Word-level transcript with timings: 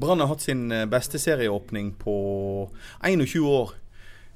Brann 0.00 0.22
har 0.22 0.30
hatt 0.32 0.44
sin 0.44 0.68
eh, 0.72 0.86
beste 0.90 1.20
serieåpning 1.20 1.94
på 2.00 2.16
21 3.04 3.44
år. 3.46 3.74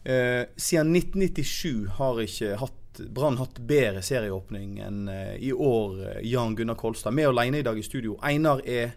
Eh, 0.05 0.43
siden 0.57 0.93
1997 0.97 1.87
har 1.99 2.21
ikke 2.21 2.57
hatt 2.61 3.01
Brann 3.11 3.41
hatt 3.41 3.59
bedre 3.67 4.03
serieåpning 4.05 4.77
enn 4.85 5.09
eh, 5.11 5.35
i 5.43 5.53
år, 5.53 5.97
eh, 6.11 6.21
Jan 6.31 6.55
Gunnar 6.55 6.79
Kolstad. 6.79 7.15
Med 7.17 7.33
alene 7.33 7.59
i 7.63 7.67
dag 7.67 7.79
i 7.79 7.83
studio. 7.83 8.19
Einar 8.23 8.63
er 8.69 8.93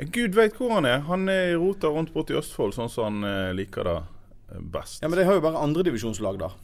Gud 0.00 0.32
veit 0.32 0.56
hvor 0.56 0.72
han 0.72 0.86
er. 0.88 1.02
Han 1.10 1.28
er 1.28 1.58
rota 1.60 1.90
rundt 1.92 2.14
borti 2.14 2.32
Østfold, 2.38 2.72
sånn 2.72 2.88
som 2.88 3.10
han 3.10 3.26
eh, 3.28 3.52
liker 3.58 3.84
det 3.84 3.96
eh, 3.98 4.62
best. 4.72 5.02
Ja, 5.02 5.10
Men 5.10 5.20
de 5.20 5.26
har 5.28 5.36
jo 5.36 5.44
bare 5.44 5.60
andredivisjonslag, 5.60 6.40
da. 6.40 6.54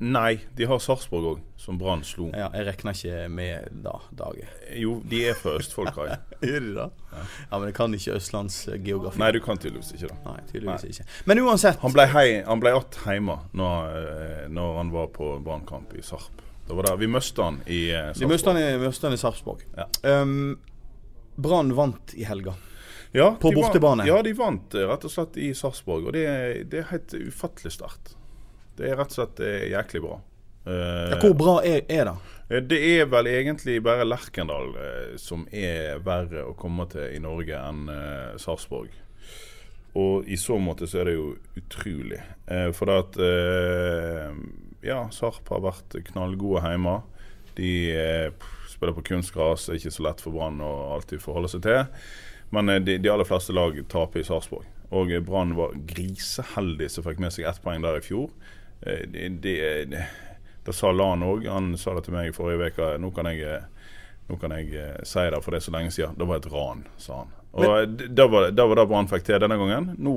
Nei, 0.00 0.40
de 0.58 0.66
har 0.66 0.78
Sarpsborg 0.82 1.24
òg, 1.30 1.40
som 1.56 1.78
Brann 1.78 2.02
slo. 2.04 2.26
Ja, 2.34 2.48
jeg 2.52 2.66
regna 2.66 2.90
ikke 2.92 3.28
med 3.30 3.68
da, 3.84 3.92
Dage. 4.18 4.48
Jo, 4.76 4.96
de 5.06 5.20
er 5.30 5.34
fra 5.38 5.52
Østfold, 5.60 5.92
Kai. 5.94 6.08
Gjør 6.42 6.60
de 6.66 6.72
det? 6.74 6.86
Ja. 7.12 7.22
men 7.58 7.68
jeg 7.70 7.74
kan 7.78 7.94
ikke 7.94 8.16
østlandsgeografi. 8.18 9.18
Nei, 9.22 9.30
du 9.32 9.40
kan 9.44 9.56
tydeligvis 9.62 9.92
ikke 9.94 10.08
det. 10.10 10.16
Nei, 10.26 10.36
tydeligvis 10.50 10.84
ikke. 10.90 11.06
Men 11.30 11.38
uansett. 11.44 11.78
Han 11.84 11.94
ble, 11.94 12.08
hei, 12.10 12.26
han 12.44 12.60
ble 12.60 12.72
att 12.74 12.98
hjemme 13.06 13.38
når, 13.54 13.94
eh, 14.00 14.42
når 14.50 14.76
han 14.80 14.90
var 14.96 15.06
på 15.14 15.30
Brannkamp 15.46 15.94
i 15.94 16.02
Sarp. 16.02 16.42
Det 16.66 16.74
var 16.74 16.82
der. 16.90 16.96
Vi 16.96 17.06
mista 17.06 17.44
han 17.44 17.60
i 17.68 17.80
Sarpsborg. 17.92 18.20
De 18.20 18.28
mista 18.34 19.06
han 19.06 19.12
i- 19.12 19.14
i 19.14 19.22
Sarpsborg. 19.22 19.64
Ja. 19.76 19.86
Um, 20.22 20.58
Brann 21.36 21.70
vant 21.74 22.14
i 22.18 22.24
helga. 22.24 22.54
Ja, 23.12 23.36
På 23.40 23.50
vant- 23.52 23.54
bortebane. 23.62 24.06
Ja, 24.06 24.20
de 24.22 24.32
vant 24.34 24.74
eh, 24.74 24.88
rett 24.90 25.04
og 25.04 25.10
slett 25.10 25.36
i 25.38 25.52
Sarpsborg. 25.54 26.06
Og 26.08 26.12
det 26.12 26.68
det 26.70 26.78
er 26.82 26.90
helt 26.90 27.14
ufattelig 27.14 27.72
sterkt. 27.78 28.16
Det 28.76 28.88
er 28.90 28.96
rett 28.98 29.12
og 29.12 29.18
slett 29.18 29.40
eh, 29.44 29.66
jæklig 29.72 30.02
bra. 30.04 30.16
Eh, 30.66 31.10
Ja, 31.12 31.18
hvor 31.22 31.34
bra 31.38 31.54
er, 31.62 31.82
er 31.88 32.08
det? 32.10 32.14
Eh, 32.50 32.60
Det 32.72 32.80
er 32.98 33.06
vel 33.12 33.28
egentlig 33.30 33.78
bare 33.84 34.04
Lerkendal 34.08 34.72
som 35.20 35.46
er 35.52 36.00
verre 36.04 36.44
å 36.48 36.54
komme 36.58 36.86
til 36.92 37.14
i 37.14 37.20
Norge 37.22 37.56
enn 37.60 37.86
Sarpsborg. 38.40 38.90
Og 39.94 40.26
i 40.26 40.34
så 40.40 40.56
måte 40.58 40.88
så 40.90 41.00
er 41.00 41.04
det 41.12 41.14
jo 41.14 41.28
utrolig. 41.60 42.18
For 42.74 42.90
det 42.90 42.96
at 43.04 43.18
Ja, 44.84 45.04
Sarp 45.14 45.48
har 45.48 45.62
vært 45.64 45.94
knallgode 46.10 46.64
hjemme. 46.66 46.96
De 47.54 47.70
spiller 48.68 48.96
på 48.96 49.04
kunstgras, 49.06 49.68
er 49.70 49.78
ikke 49.78 49.94
så 49.94 50.02
lett 50.08 50.20
for 50.20 50.34
Brann 50.34 50.58
å 50.60 50.72
alltid 50.96 51.22
forholde 51.22 51.48
seg 51.52 51.62
til. 51.64 51.84
Men 52.50 52.66
de, 52.84 52.98
de 52.98 53.08
aller 53.12 53.24
fleste 53.28 53.54
lag 53.54 53.78
taper 53.88 54.20
i 54.20 54.26
Sarpsborg. 54.26 54.66
Og 54.94 55.14
Brann 55.26 55.54
var 55.56 55.72
griseheldig 55.88 56.90
som 56.92 57.06
fikk 57.06 57.22
med 57.22 57.32
seg 57.34 57.46
ett 57.48 57.62
poeng 57.64 57.80
der 57.86 57.96
i 57.98 58.04
fjor. 58.04 58.28
Eh, 58.86 59.08
det, 59.08 59.28
det, 59.28 60.06
det, 60.64 60.72
sa 60.72 60.92
Lan 60.92 61.22
òg. 61.22 61.46
Han 61.48 61.78
sa 61.78 61.94
det 61.94 62.06
til 62.06 62.16
meg 62.16 62.28
i 62.30 62.36
forrige 62.36 62.74
uke. 62.74 62.90
Nå 63.00 63.12
kan 63.16 63.30
jeg, 63.32 63.62
nå 64.28 64.36
kan 64.40 64.54
jeg 64.58 64.74
eh, 64.76 65.00
si 65.06 65.24
det, 65.24 65.40
for 65.44 65.54
det 65.54 65.62
er 65.62 65.66
så 65.68 65.74
lenge 65.74 65.94
siden. 65.94 66.18
Det 66.20 66.28
var 66.28 66.42
et 66.42 66.52
ran, 66.52 66.84
sa 67.00 67.22
han. 67.22 67.32
Og 67.54 67.64
eh, 67.70 67.84
det 67.86 68.26
var 68.30 68.48
det 68.50 68.66
var 68.66 68.80
det 68.80 68.86
Brann 68.90 69.10
fikk 69.10 69.26
til 69.28 69.40
denne 69.40 69.58
gangen. 69.60 69.92
Nå, 70.02 70.14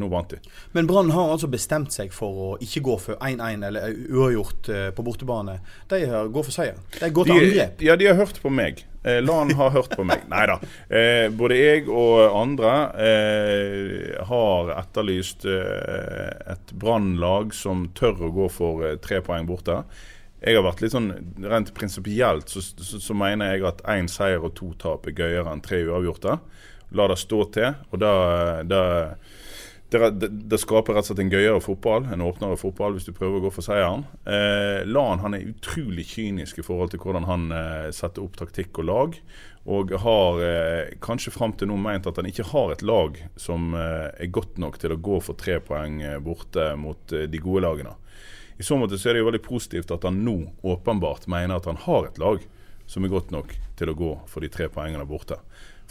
nå 0.00 0.10
vant 0.12 0.34
de. 0.34 0.40
Men 0.76 0.88
Brann 0.90 1.12
har 1.14 1.34
altså 1.36 1.50
bestemt 1.52 1.94
seg 1.94 2.14
for 2.16 2.44
å 2.46 2.52
ikke 2.64 2.82
gå 2.88 2.98
for 3.06 3.20
1-1 3.20 3.66
eller 3.68 3.98
uavgjort 4.10 4.70
på 4.96 5.06
bortebane. 5.06 5.60
De 5.92 6.04
går 6.08 6.48
for 6.48 6.56
seier. 6.56 6.80
De 6.98 7.12
går 7.14 7.30
til 7.30 7.44
angrep. 7.44 7.84
ja, 7.84 7.98
de 8.00 8.10
har 8.10 8.18
hørt 8.18 8.40
på 8.42 8.52
meg. 8.52 8.86
Eh, 9.02 9.24
han 9.24 9.54
ha 9.56 9.68
hørt 9.72 9.96
på 9.96 10.04
meg. 10.04 10.26
Nei 10.28 10.44
da. 10.50 10.58
Eh, 10.92 11.26
både 11.32 11.56
jeg 11.56 11.86
og 11.88 12.20
andre 12.36 12.72
eh, 13.00 14.22
har 14.28 14.72
etterlyst 14.76 15.46
eh, 15.48 16.52
et 16.52 16.74
Brann-lag 16.76 17.54
som 17.56 17.88
tør 17.96 18.26
å 18.28 18.32
gå 18.36 18.48
for 18.52 18.84
eh, 18.84 18.98
tre 19.00 19.22
poeng 19.24 19.48
borte. 19.48 19.80
Jeg 20.40 20.56
har 20.56 20.64
vært 20.64 20.80
litt 20.84 20.94
sånn, 20.94 21.10
Rent 21.44 21.72
prinsipielt 21.76 22.48
så, 22.52 22.62
så, 22.64 23.00
så 23.00 23.16
mener 23.16 23.54
jeg 23.54 23.66
at 23.68 23.82
én 23.92 24.08
seier 24.08 24.44
og 24.44 24.54
to 24.56 24.72
tap 24.80 25.08
er 25.08 25.16
gøyere 25.16 25.52
enn 25.52 25.64
tre 25.64 25.82
uavgjorte. 25.88 26.38
La 26.96 27.06
det 27.08 27.20
stå 27.20 27.44
til. 27.54 27.76
og 27.92 28.00
da, 28.02 28.14
da 28.66 28.82
det, 29.90 30.10
det, 30.22 30.28
det 30.50 30.58
skaper 30.62 30.94
rett 30.94 31.04
og 31.04 31.10
slett 31.10 31.22
en 31.24 31.32
gøyere 31.32 31.60
fotball, 31.64 32.06
en 32.12 32.22
åpnere 32.22 32.58
fotball, 32.60 32.94
hvis 32.94 33.08
du 33.08 33.14
prøver 33.16 33.40
å 33.40 33.44
gå 33.46 33.50
for 33.54 33.66
seieren. 33.66 34.04
Eh, 34.22 34.86
Lan 34.86 35.22
han 35.24 35.34
er 35.34 35.48
utrolig 35.50 36.06
kynisk 36.12 36.60
i 36.60 36.64
forhold 36.66 36.92
til 36.92 37.02
hvordan 37.02 37.26
han 37.26 37.48
eh, 37.54 37.88
setter 37.94 38.22
opp 38.22 38.38
taktikk 38.38 38.78
og 38.82 38.86
lag. 38.86 39.16
Og 39.70 39.90
har 40.04 40.38
eh, 40.46 40.92
kanskje 41.02 41.34
fram 41.34 41.52
til 41.58 41.68
nå 41.68 41.76
ment 41.82 42.06
at 42.08 42.20
han 42.22 42.30
ikke 42.30 42.48
har 42.52 42.72
et 42.72 42.84
lag 42.86 43.18
som 43.40 43.74
eh, 43.74 44.06
er 44.14 44.32
godt 44.32 44.62
nok 44.62 44.78
til 44.80 44.94
å 44.94 45.00
gå 45.10 45.18
for 45.26 45.38
tre 45.40 45.58
poeng 45.64 46.00
eh, 46.06 46.20
borte 46.22 46.70
mot 46.80 47.12
eh, 47.16 47.26
de 47.30 47.42
gode 47.42 47.66
lagene. 47.66 47.96
I 48.60 48.66
så 48.66 48.78
måte 48.78 48.98
så 49.00 49.10
er 49.10 49.16
det 49.16 49.24
jo 49.24 49.28
veldig 49.30 49.44
positivt 49.44 49.92
at 49.94 50.06
han 50.06 50.22
nå 50.24 50.38
åpenbart 50.62 51.26
mener 51.32 51.58
at 51.58 51.68
han 51.68 51.80
har 51.88 52.08
et 52.08 52.18
lag 52.20 52.42
som 52.90 53.04
er 53.06 53.12
godt 53.12 53.30
nok 53.34 53.54
til 53.78 53.90
å 53.90 53.96
gå 53.96 54.14
for 54.28 54.44
de 54.44 54.50
tre 54.52 54.70
poengene 54.72 55.06
borte. 55.08 55.38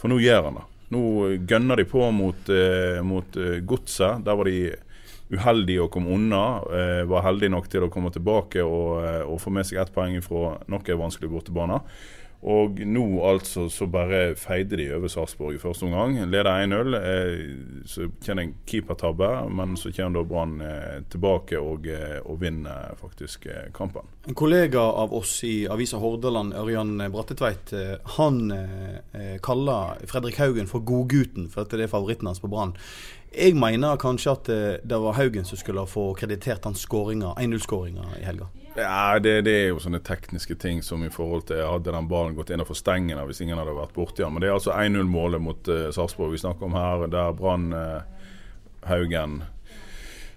For 0.00 0.08
nå 0.08 0.20
gjør 0.22 0.46
han 0.48 0.60
det. 0.60 0.68
Nå 0.90 1.02
gønner 1.46 1.78
de 1.78 1.86
på 1.86 2.06
mot, 2.10 2.48
eh, 2.50 3.00
mot 3.06 3.36
eh, 3.38 3.60
Godset. 3.62 4.24
Der 4.26 4.38
var 4.38 4.48
de 4.50 4.72
uheldige 5.30 5.84
å 5.84 5.90
komme 5.92 6.10
unna. 6.16 6.44
Eh, 6.74 7.02
var 7.10 7.28
heldige 7.28 7.54
nok 7.54 7.68
til 7.70 7.86
å 7.86 7.90
komme 7.92 8.10
tilbake 8.10 8.64
og, 8.66 9.04
og 9.30 9.38
få 9.42 9.52
med 9.54 9.68
seg 9.68 9.78
ett 9.82 9.92
poeng 9.94 10.18
fra 10.24 10.56
nok 10.70 10.90
en 10.90 11.04
vanskelig 11.04 11.30
bortebane. 11.30 11.78
Og 12.40 12.78
nå 12.88 13.04
altså 13.28 13.66
så 13.68 13.84
bare 13.90 14.34
feide 14.40 14.78
de 14.80 14.86
over 14.96 15.10
Sarpsborg 15.12 15.58
i 15.58 15.60
første 15.60 15.84
omgang. 15.84 16.14
Leder 16.32 16.48
1-0. 16.48 16.96
Eh, 16.96 17.42
så 17.84 18.06
kjenner 18.24 18.46
en 18.46 18.54
keepertabbe, 18.64 19.28
men 19.52 19.76
så 19.76 19.92
kommer 19.92 20.16
da 20.16 20.22
Brann 20.30 20.54
eh, 20.64 21.02
tilbake 21.12 21.60
og, 21.60 21.84
eh, 21.92 22.16
og 22.24 22.40
vinner 22.40 22.96
faktisk 23.00 23.44
eh, 23.44 23.68
kampen. 23.76 24.08
En 24.24 24.38
kollega 24.38 24.80
av 24.80 25.12
oss 25.16 25.34
i 25.44 25.66
avisa 25.68 26.00
Hordaland, 26.00 26.56
Ørjan 26.56 26.94
Brattetveit, 27.12 27.74
eh, 27.76 27.98
han 28.16 28.40
eh, 28.56 29.36
kaller 29.44 30.00
Fredrik 30.08 30.40
Haugen 30.40 30.70
for 30.70 30.80
godgutten, 30.80 31.50
for 31.52 31.66
at 31.66 31.76
det 31.76 31.84
er 31.84 31.92
favoritten 31.92 32.30
hans 32.30 32.40
på 32.40 32.48
Brann. 32.48 32.72
Jeg 33.36 33.52
mener 33.60 34.00
kanskje 34.00 34.32
at 34.32 34.48
det 34.82 34.96
var 35.04 35.14
Haugen 35.14 35.44
som 35.46 35.60
skulle 35.60 35.84
få 35.86 36.08
kreditert 36.18 36.64
hans 36.66 36.88
1-0-skåringa 36.88 38.16
i 38.18 38.24
helga. 38.26 38.48
Ja, 38.76 39.18
det, 39.18 39.40
det 39.48 39.54
er 39.56 39.68
jo 39.72 39.80
sånne 39.82 39.98
tekniske 40.06 40.54
ting 40.62 40.78
som 40.86 41.02
i 41.02 41.10
forhold 41.10 41.48
til 41.48 41.62
Hadde 41.66 41.90
den 41.90 42.08
ballen 42.10 42.36
gått 42.38 42.52
innenfor 42.54 42.78
stengene 42.78 43.24
hvis 43.26 43.42
ingen 43.42 43.58
hadde 43.58 43.74
vært 43.74 43.96
borti 43.96 44.22
den. 44.22 44.34
Men 44.34 44.44
det 44.44 44.50
er 44.50 44.58
altså 44.58 44.76
1-0-målet 44.76 45.42
mot 45.42 45.70
uh, 45.72 45.88
Sarpsborg 45.94 46.36
vi 46.36 46.42
snakker 46.44 46.68
om 46.68 46.76
her, 46.78 47.06
der 47.10 47.34
Brann 47.36 47.72
uh, 47.74 48.02
Haugen 48.86 49.40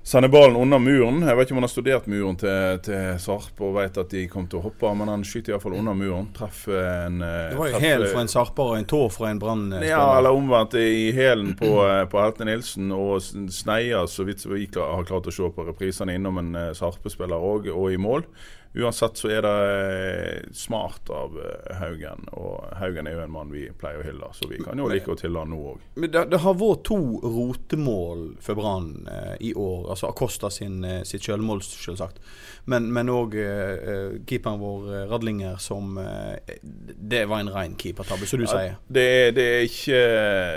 sender 0.03 0.29
ballen 0.29 0.55
under 0.55 0.79
muren. 0.79 1.21
Jeg 1.23 1.37
vet 1.37 1.47
ikke 1.47 1.55
om 1.55 1.61
han 1.61 1.65
har 1.65 1.71
studert 1.71 2.07
muren 2.11 2.37
til, 2.39 2.79
til 2.83 3.19
Sarp 3.23 3.61
og 3.63 3.77
vet 3.77 3.99
at 4.01 4.11
de 4.11 4.25
kom 4.31 4.49
til 4.51 4.59
å 4.59 4.63
hoppe, 4.65 4.91
men 4.99 5.11
han 5.11 5.23
skyter 5.27 5.53
iallfall 5.53 5.77
under 5.79 5.95
muren. 5.97 6.27
Treffer 6.35 6.81
en 7.07 7.21
uh, 7.23 7.29
Det 7.53 7.59
var 7.61 7.71
jo 7.71 7.81
hæl 7.85 8.07
fra 8.09 8.23
en 8.25 8.33
sarper 8.33 8.73
og 8.73 8.79
en 8.81 8.89
tå 8.93 9.01
fra 9.13 9.29
en 9.31 9.39
brann 9.39 9.63
ja, 9.79 10.01
eller 10.17 10.35
omvendt 10.35 10.75
i 10.79 11.13
hælen 11.15 11.53
på, 11.59 11.71
eh, 11.87 12.03
på 12.11 12.19
Helte 12.19 12.47
Nilsen 12.47 12.91
og 12.95 13.23
Sneia, 13.23 14.03
så 14.11 14.27
vidt 14.27 14.43
vi 14.49 14.67
har 14.75 15.07
klart 15.07 15.29
å 15.31 15.35
se 15.35 15.47
på 15.55 15.67
reprisene, 15.69 16.17
innom 16.19 16.41
en 16.41 16.51
eh, 16.59 16.73
Sarpe-spiller 16.75 17.39
òg, 17.39 17.71
og 17.71 17.93
i 17.93 18.01
mål. 18.01 18.27
Uansett 18.73 19.19
så 19.21 19.29
er 19.29 19.43
det 19.45 19.57
eh, 19.69 20.53
smart 20.57 21.09
av 21.13 21.35
eh, 21.37 21.75
Haugen, 21.77 22.25
og 22.33 22.71
Haugen 22.79 23.05
er 23.09 23.19
jo 23.19 23.25
en 23.27 23.33
mann 23.33 23.51
vi 23.53 23.67
pleier 23.77 24.01
å 24.01 24.05
hylle, 24.07 24.29
så 24.33 24.49
vi 24.49 24.57
kan 24.63 24.79
jo 24.81 24.87
like 24.89 25.13
å 25.13 25.17
hylle 25.19 25.43
han 25.43 25.53
nå 25.53 25.59
òg. 25.73 25.83
Men 25.93 26.13
det, 26.15 26.23
det 26.31 26.39
har 26.41 26.57
vært 26.57 26.81
to 26.89 26.97
rotemål 27.21 28.25
for 28.41 28.57
Brann 28.57 28.89
eh, 29.05 29.35
i 29.49 29.53
år. 29.53 29.91
Altså 29.93 30.09
Acosta 30.09 30.49
sin, 30.53 30.81
eh, 30.87 31.03
sitt 31.05 31.25
selvmål, 31.27 31.61
selvsagt. 31.67 32.21
Men 32.65 33.11
òg 33.11 33.35
eh, 33.37 34.17
keeperen 34.25 34.61
vår, 34.61 34.89
Radlinger, 35.11 35.57
som 35.59 35.97
eh, 35.99 36.57
Det 36.63 37.25
var 37.27 37.43
en 37.43 37.51
ren 37.51 37.75
keepertabbe, 37.79 38.25
som 38.29 38.39
du 38.39 38.47
sier. 38.47 38.77
Det 38.87 39.03
er, 39.03 39.33
det, 39.35 39.47
er 39.57 39.67
ikke, 39.67 40.01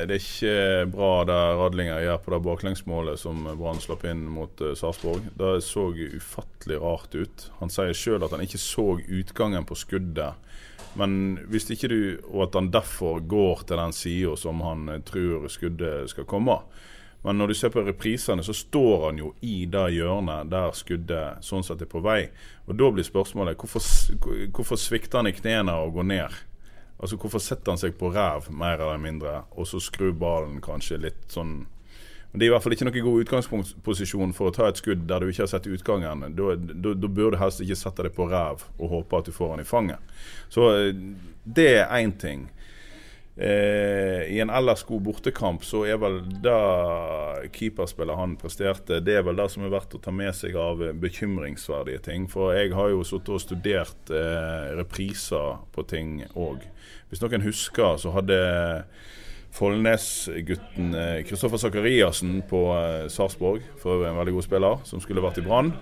det 0.07 0.17
er 0.17 0.23
ikke 0.23 0.87
bra 0.93 1.11
det 1.27 1.39
Radlinger 1.61 2.05
gjør 2.05 2.23
på 2.23 2.35
det 2.35 2.41
baklengsmålet 2.47 3.21
som 3.21 3.45
Brann 3.59 3.83
slapp 3.83 4.07
inn 4.09 4.23
mot 4.31 4.63
uh, 4.63 4.73
Sarpsborg. 4.79 5.27
Det 5.37 5.57
så 5.67 5.89
ufattelig 5.97 6.79
rart 6.83 7.15
ut. 7.19 7.49
Han 7.61 7.73
sier 7.73 7.95
sjøl 8.07 8.25
at 8.25 8.33
han 8.33 8.45
ikke 8.47 8.63
så 8.63 8.89
utgangen 9.03 9.67
på 9.69 9.77
skuddet. 9.79 10.43
Men 10.97 11.37
hvis 11.53 11.69
ikke 11.75 11.91
du, 11.93 12.01
og 12.31 12.47
at 12.47 12.57
han 12.57 12.73
derfor 12.73 13.21
går 13.21 13.67
til 13.69 13.81
den 13.83 13.93
sida 13.93 14.37
som 14.41 14.63
han 14.65 14.89
eh, 14.89 15.03
tror 15.05 15.49
skuddet 15.53 16.13
skal 16.13 16.29
komme. 16.29 16.61
Men 17.27 17.41
når 17.41 17.51
du 17.51 17.55
ser 17.59 17.73
på 17.75 17.83
reprisene, 17.83 18.45
så 18.47 18.55
står 18.55 19.09
han 19.09 19.19
jo 19.19 19.33
i 19.43 19.65
det 19.67 19.89
hjørnet 19.97 20.51
der 20.53 20.71
skuddet 20.79 21.45
sånn 21.45 21.65
sett 21.67 21.83
er 21.83 21.91
på 21.91 22.01
vei. 22.05 22.29
Og 22.69 22.77
da 22.79 22.91
blir 22.95 23.07
spørsmålet 23.07 23.59
hvorfor, 23.59 23.83
hvorfor 24.55 24.79
svikter 24.79 25.21
han 25.21 25.31
i 25.33 25.35
knærne 25.35 25.75
og 25.83 25.97
går 25.99 26.07
ned? 26.13 26.37
Altså 26.97 27.19
Hvorfor 27.21 27.43
setter 27.45 27.75
han 27.75 27.81
seg 27.81 27.97
på 28.01 28.09
ræv, 28.15 28.47
mer 28.49 28.81
eller 28.81 29.01
mindre, 29.03 29.33
og 29.53 29.67
så 29.69 29.81
skrur 29.83 30.15
ballen 30.17 30.63
kanskje 30.65 31.03
litt 31.03 31.27
sånn 31.29 31.67
men 32.37 32.41
Det 32.41 32.45
er 32.45 32.51
i 32.51 32.53
hvert 32.53 32.65
fall 32.67 32.75
ikke 32.77 32.85
noen 32.85 33.05
god 33.07 33.23
utgangsposisjon 33.23 34.33
for 34.37 34.51
å 34.51 34.53
ta 34.53 34.67
et 34.69 34.77
skudd 34.77 35.07
der 35.09 35.25
du 35.25 35.31
ikke 35.31 35.47
har 35.47 35.49
sett 35.55 35.69
utgangen. 35.73 36.35
Da, 36.37 36.51
da, 36.61 36.91
burde 37.09 37.31
du 37.33 37.37
helst 37.41 37.63
ikke 37.65 37.79
sette 37.81 38.05
deg 38.05 38.13
på 38.13 38.27
ræv 38.29 38.67
og 38.77 38.91
håpe 38.91 39.21
at 39.23 39.31
du 39.31 39.33
får 39.33 39.55
den 39.55 39.63
i 39.65 39.65
fanget. 39.65 40.13
Så 40.53 40.67
eh, 40.75 40.91
det 41.49 41.67
er 41.79 41.95
én 41.97 42.13
ting. 42.21 42.45
Eh, 43.41 44.29
I 44.37 44.43
en 44.45 44.53
ellers 44.53 44.85
god 44.85 45.07
bortekamp 45.09 45.65
så 45.65 45.87
er 45.89 45.97
vel 46.03 46.21
det 46.45 46.61
keeperspillet 47.57 48.21
han 48.21 48.37
presterte, 48.37 49.01
det 49.01 49.17
er 49.17 49.25
vel 49.25 49.41
det 49.41 49.49
som 49.57 49.65
er 49.65 49.73
verdt 49.73 49.97
å 49.97 50.05
ta 50.05 50.13
med 50.13 50.37
seg 50.37 50.61
av 50.61 50.85
bekymringsverdige 51.01 52.05
ting. 52.05 52.29
For 52.29 52.53
jeg 52.53 52.77
har 52.77 52.93
jo 52.93 53.01
sittet 53.01 53.33
og 53.33 53.45
studert 53.47 54.13
eh, 54.13 54.75
repriser 54.77 55.57
på 55.73 55.89
ting 55.89 56.19
òg. 56.35 56.69
Hvis 57.09 57.25
noen 57.25 57.49
husker, 57.49 57.97
så 57.97 58.13
hadde 58.13 58.43
Follnes-gutten 59.57 60.93
Kristoffer 61.25 61.61
Sakariassen 61.61 62.43
på 62.49 62.61
eh, 62.77 63.07
Sarpsborg, 63.13 63.65
for 63.81 63.97
øvrig 63.97 64.11
en 64.11 64.19
veldig 64.21 64.37
god 64.37 64.47
spiller, 64.47 64.83
som 64.85 65.01
skulle 65.01 65.25
vært 65.25 65.41
i 65.41 65.47
Brann. 65.47 65.73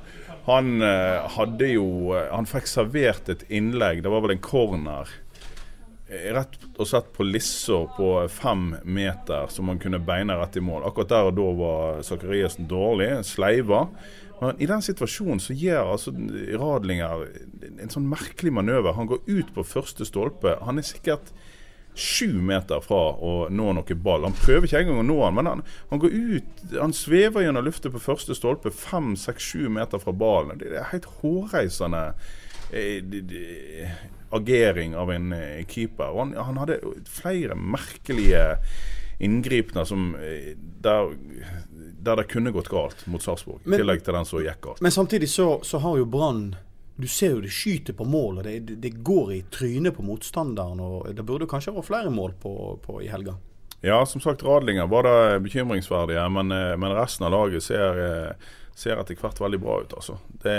Han 0.46 0.84
eh, 0.84 1.24
hadde 1.34 1.72
jo 1.72 1.86
eh, 2.14 2.28
Han 2.30 2.46
fikk 2.48 2.68
servert 2.70 3.30
et 3.32 3.46
innlegg, 3.50 4.04
det 4.04 4.12
var 4.12 4.22
vel 4.24 4.36
en 4.36 4.44
corner. 4.44 5.10
Rett 6.04 6.58
og 6.76 6.86
slett 6.86 7.08
på 7.16 7.24
lisser 7.26 7.88
på 7.96 8.08
fem 8.30 8.74
meter 8.84 9.48
som 9.50 9.70
han 9.72 9.80
kunne 9.82 10.02
beine 10.04 10.36
rett 10.38 10.58
i 10.60 10.62
mål. 10.62 10.84
Akkurat 10.86 11.10
der 11.10 11.30
og 11.30 11.38
da 11.38 11.46
var 11.58 12.04
Sakariassen 12.06 12.68
dårlig, 12.70 13.08
sleiva. 13.26 13.88
Men 14.38 14.60
i 14.62 14.68
den 14.68 14.84
situasjonen 14.84 15.40
så 15.42 15.56
gjør 15.56 15.94
altså 15.94 16.12
Radlinger 16.60 17.24
en 17.72 17.90
sånn 17.90 18.06
merkelig 18.10 18.52
manøver. 18.54 18.94
Han 18.94 19.10
går 19.10 19.24
ut 19.26 19.50
på 19.56 19.66
første 19.66 20.06
stolpe. 20.06 20.54
Han 20.68 20.78
er 20.78 20.86
sikkert 20.86 21.32
sju 21.94 22.40
meter 22.42 22.80
fra 22.82 23.02
å 23.14 23.34
nå 23.50 23.72
noe 23.76 23.96
ball. 23.96 24.26
Han 24.26 24.36
prøver 24.38 24.66
ikke 24.66 24.82
engang 24.82 25.02
å 25.02 25.06
nå 25.06 25.18
han, 25.22 25.36
men 25.38 25.50
han, 25.50 25.62
han 25.92 26.02
går 26.02 26.14
ut 26.14 26.74
Han 26.80 26.94
svever 26.96 27.44
gjennom 27.44 27.66
luftet 27.66 27.94
på 27.94 28.02
første 28.02 28.34
stolpe, 28.34 28.72
fem, 28.74 29.14
seks, 29.20 29.52
sju 29.52 29.68
meter 29.72 30.02
fra 30.02 30.14
ballen. 30.16 30.58
Det 30.58 30.72
er 30.72 30.90
helt 30.90 31.06
hårreisende 31.20 32.02
eh, 32.74 33.94
agering 34.34 34.96
av 34.98 35.12
en 35.14 35.32
eh, 35.36 35.62
keeper. 35.68 36.10
Og 36.10 36.24
han, 36.24 36.34
han 36.50 36.60
hadde 36.64 36.80
flere 37.06 37.54
merkelige 37.54 38.44
inngripener 39.22 39.86
som 39.86 40.14
eh, 40.18 40.54
der, 40.82 41.14
der 42.02 42.20
det 42.20 42.28
kunne 42.32 42.54
gått 42.54 42.72
galt 42.72 43.06
mot 43.06 43.22
Sarpsborg. 43.22 43.62
I 43.68 43.78
tillegg 43.78 44.02
til 44.04 44.18
den 44.18 44.28
som 44.28 44.42
gikk 44.42 44.62
galt. 44.66 44.82
Men 44.84 44.94
samtidig 44.94 45.30
så, 45.30 45.58
så 45.62 45.82
har 45.84 46.00
jo 46.00 46.08
Brann 46.10 46.48
du 46.96 47.08
ser 47.08 47.34
jo 47.34 47.40
det 47.42 47.50
skyter 47.50 47.96
på 47.96 48.06
mål, 48.06 48.38
og 48.38 48.44
det, 48.46 48.76
det 48.82 48.92
går 49.02 49.32
i 49.34 49.40
trynet 49.50 49.96
på 49.96 50.04
motstanderen. 50.06 50.80
og 50.80 51.08
Det 51.14 51.26
burde 51.26 51.48
kanskje 51.50 51.74
vært 51.74 51.88
flere 51.88 52.12
mål 52.14 52.36
på, 52.42 52.54
på, 52.84 53.00
i 53.02 53.10
helga. 53.10 53.34
Ja, 53.84 53.98
som 54.06 54.22
sagt, 54.22 54.44
Radlinger 54.46 54.86
var 54.86 55.02
det 55.04 55.40
bekymringsverdige, 55.44 56.28
men, 56.32 56.52
eh, 56.54 56.76
men 56.80 56.94
resten 56.96 57.26
av 57.26 57.34
laget 57.34 57.66
ser, 57.66 57.98
eh, 58.04 58.52
ser 58.74 59.02
etter 59.02 59.18
hvert 59.18 59.42
veldig 59.42 59.60
bra 59.60 59.80
ut. 59.82 59.92
altså. 59.98 60.18
Det, 60.42 60.56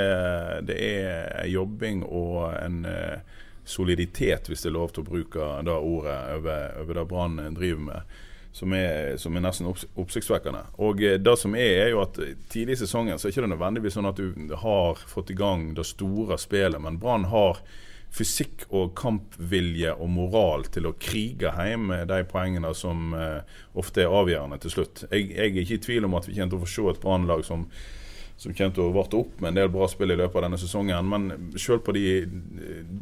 det 0.68 0.78
er 0.84 1.48
jobbing 1.50 2.04
og 2.04 2.52
en 2.60 2.84
eh, 2.86 3.42
soliditet, 3.64 4.52
hvis 4.52 4.62
det 4.62 4.70
er 4.70 4.78
lov 4.78 4.92
til 4.94 5.06
å 5.06 5.10
bruke 5.10 5.50
det 5.66 5.74
ordet, 5.74 6.20
over, 6.36 6.68
over 6.84 7.00
det 7.00 7.08
Brann 7.10 7.42
driver 7.56 7.88
med 7.88 8.16
som 8.56 8.74
er, 8.74 9.18
som 9.20 9.36
er 9.36 9.44
nesten 9.44 9.68
oppsiktsvekkende. 9.68 10.62
Og 10.86 11.02
eh, 11.04 11.18
det 11.20 11.34
som 11.42 11.58
er, 11.60 11.74
er 11.86 11.90
jo 11.92 12.04
at 12.06 12.20
tidlig 12.52 12.78
i 12.78 12.84
sesongen 12.86 13.20
så 13.20 13.28
er 13.28 13.34
det 13.34 13.42
ikke 13.42 13.52
nødvendigvis 13.52 13.98
sånn 13.98 14.08
at 14.08 14.22
du 14.22 14.56
har 14.62 15.02
fått 15.12 15.34
i 15.34 15.40
gang 15.40 15.74
det 15.76 15.88
store 15.90 16.40
spillet, 16.40 16.80
men 16.82 17.00
Brann 17.02 17.28
har 17.34 17.60
fysikk 18.16 18.64
og 18.70 18.94
kampvilje 18.96 19.92
og 19.92 20.08
moral 20.08 20.64
til 20.72 20.88
å 20.88 20.94
krige 20.96 21.52
hjem 21.52 21.90
de 22.08 22.22
poengene 22.30 22.72
som 22.78 23.12
ofte 23.76 24.06
er 24.06 24.14
avgjørende 24.22 24.62
til 24.64 24.72
slutt. 24.72 25.04
Jeg, 25.10 25.34
jeg, 25.34 25.50
er 25.50 25.60
ikke 25.66 25.76
i 25.76 25.84
tvil 25.90 26.08
om 26.08 26.16
at 26.16 26.30
vi 26.30 26.38
kommer 26.38 26.54
til 26.54 26.62
å 26.62 26.64
få 26.64 26.72
se 26.72 26.86
et 26.94 27.02
Brann-lag 27.04 27.44
som 27.44 27.68
som 28.38 28.52
kommer 28.52 28.76
til 28.76 28.84
å 28.84 28.94
varte 28.96 29.20
opp 29.22 29.40
med 29.40 29.54
en 29.54 29.60
del 29.62 29.70
bra 29.72 29.88
spill 29.88 30.12
i 30.12 30.18
løpet 30.20 30.40
av 30.40 30.46
denne 30.48 30.60
sesongen. 30.60 31.08
Men 31.08 31.52
selv 31.62 31.86
på 31.86 31.96
de, 31.96 32.26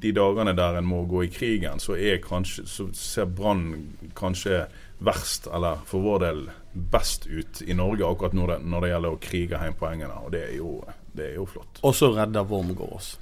de 0.03 0.11
dagene 0.13 0.53
der 0.57 0.77
en 0.77 0.88
må 0.88 1.03
gå 1.09 1.25
i 1.25 1.31
krigen, 1.33 1.81
så, 1.81 1.97
kanskje, 2.25 2.67
så 2.69 2.88
ser 2.97 3.31
Brann 3.33 3.71
kanskje 4.17 4.65
verst, 4.99 5.47
eller 5.47 5.81
for 5.85 6.03
vår 6.03 6.19
del 6.23 6.45
best 6.73 7.27
ut 7.27 7.61
i 7.61 7.73
Norge 7.73 8.05
akkurat 8.07 8.33
når 8.33 8.53
det, 8.53 8.57
når 8.71 8.81
det 8.81 8.91
gjelder 8.93 9.15
å 9.15 9.19
krige 9.21 9.59
hjem 9.61 9.75
poengene. 9.79 10.15
Og 10.25 10.31
det 10.33 10.45
er 10.47 10.55
jo, 10.57 10.71
det 11.13 11.31
er 11.31 11.35
jo 11.41 11.47
flott. 11.49 11.81
Og 11.83 11.95
så 11.97 12.11
redder 12.15 12.47
Wormgård 12.49 12.95
oss. 12.97 13.13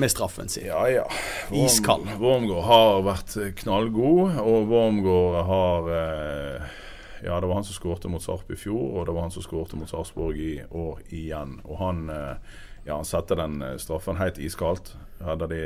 Med 0.00 0.10
straffen 0.10 0.48
sin. 0.48 0.66
Ja, 0.66 0.84
ja. 0.88 1.06
Worm, 1.50 1.66
Iskald. 1.66 2.08
Wormgård 2.20 2.64
har 2.64 3.02
vært 3.04 3.36
knallgod, 3.60 4.38
og 4.40 4.70
Wormgård 4.70 5.42
har 5.50 5.90
eh, 5.96 6.78
Ja, 7.20 7.36
det 7.36 7.50
var 7.50 7.58
han 7.58 7.66
som 7.68 7.76
skårte 7.76 8.08
mot 8.08 8.24
Sarp 8.24 8.48
i 8.48 8.56
fjor, 8.56 8.80
og 8.96 9.06
det 9.06 9.12
var 9.12 9.26
han 9.26 9.34
som 9.34 9.44
skårte 9.44 9.76
mot 9.76 9.90
Sarpsborg 9.90 10.40
i 10.40 10.54
år 10.64 11.02
igjen. 11.12 11.58
Og 11.68 11.76
han 11.82 12.06
eh, 12.14 12.58
ja, 12.86 12.96
han 12.96 13.04
setter 13.04 13.36
den 13.36 13.62
eh, 13.62 13.76
straffen 13.76 14.16
helt 14.16 14.38
iskaldt. 14.38 14.94
Redder 15.20 15.50
de 15.52 15.62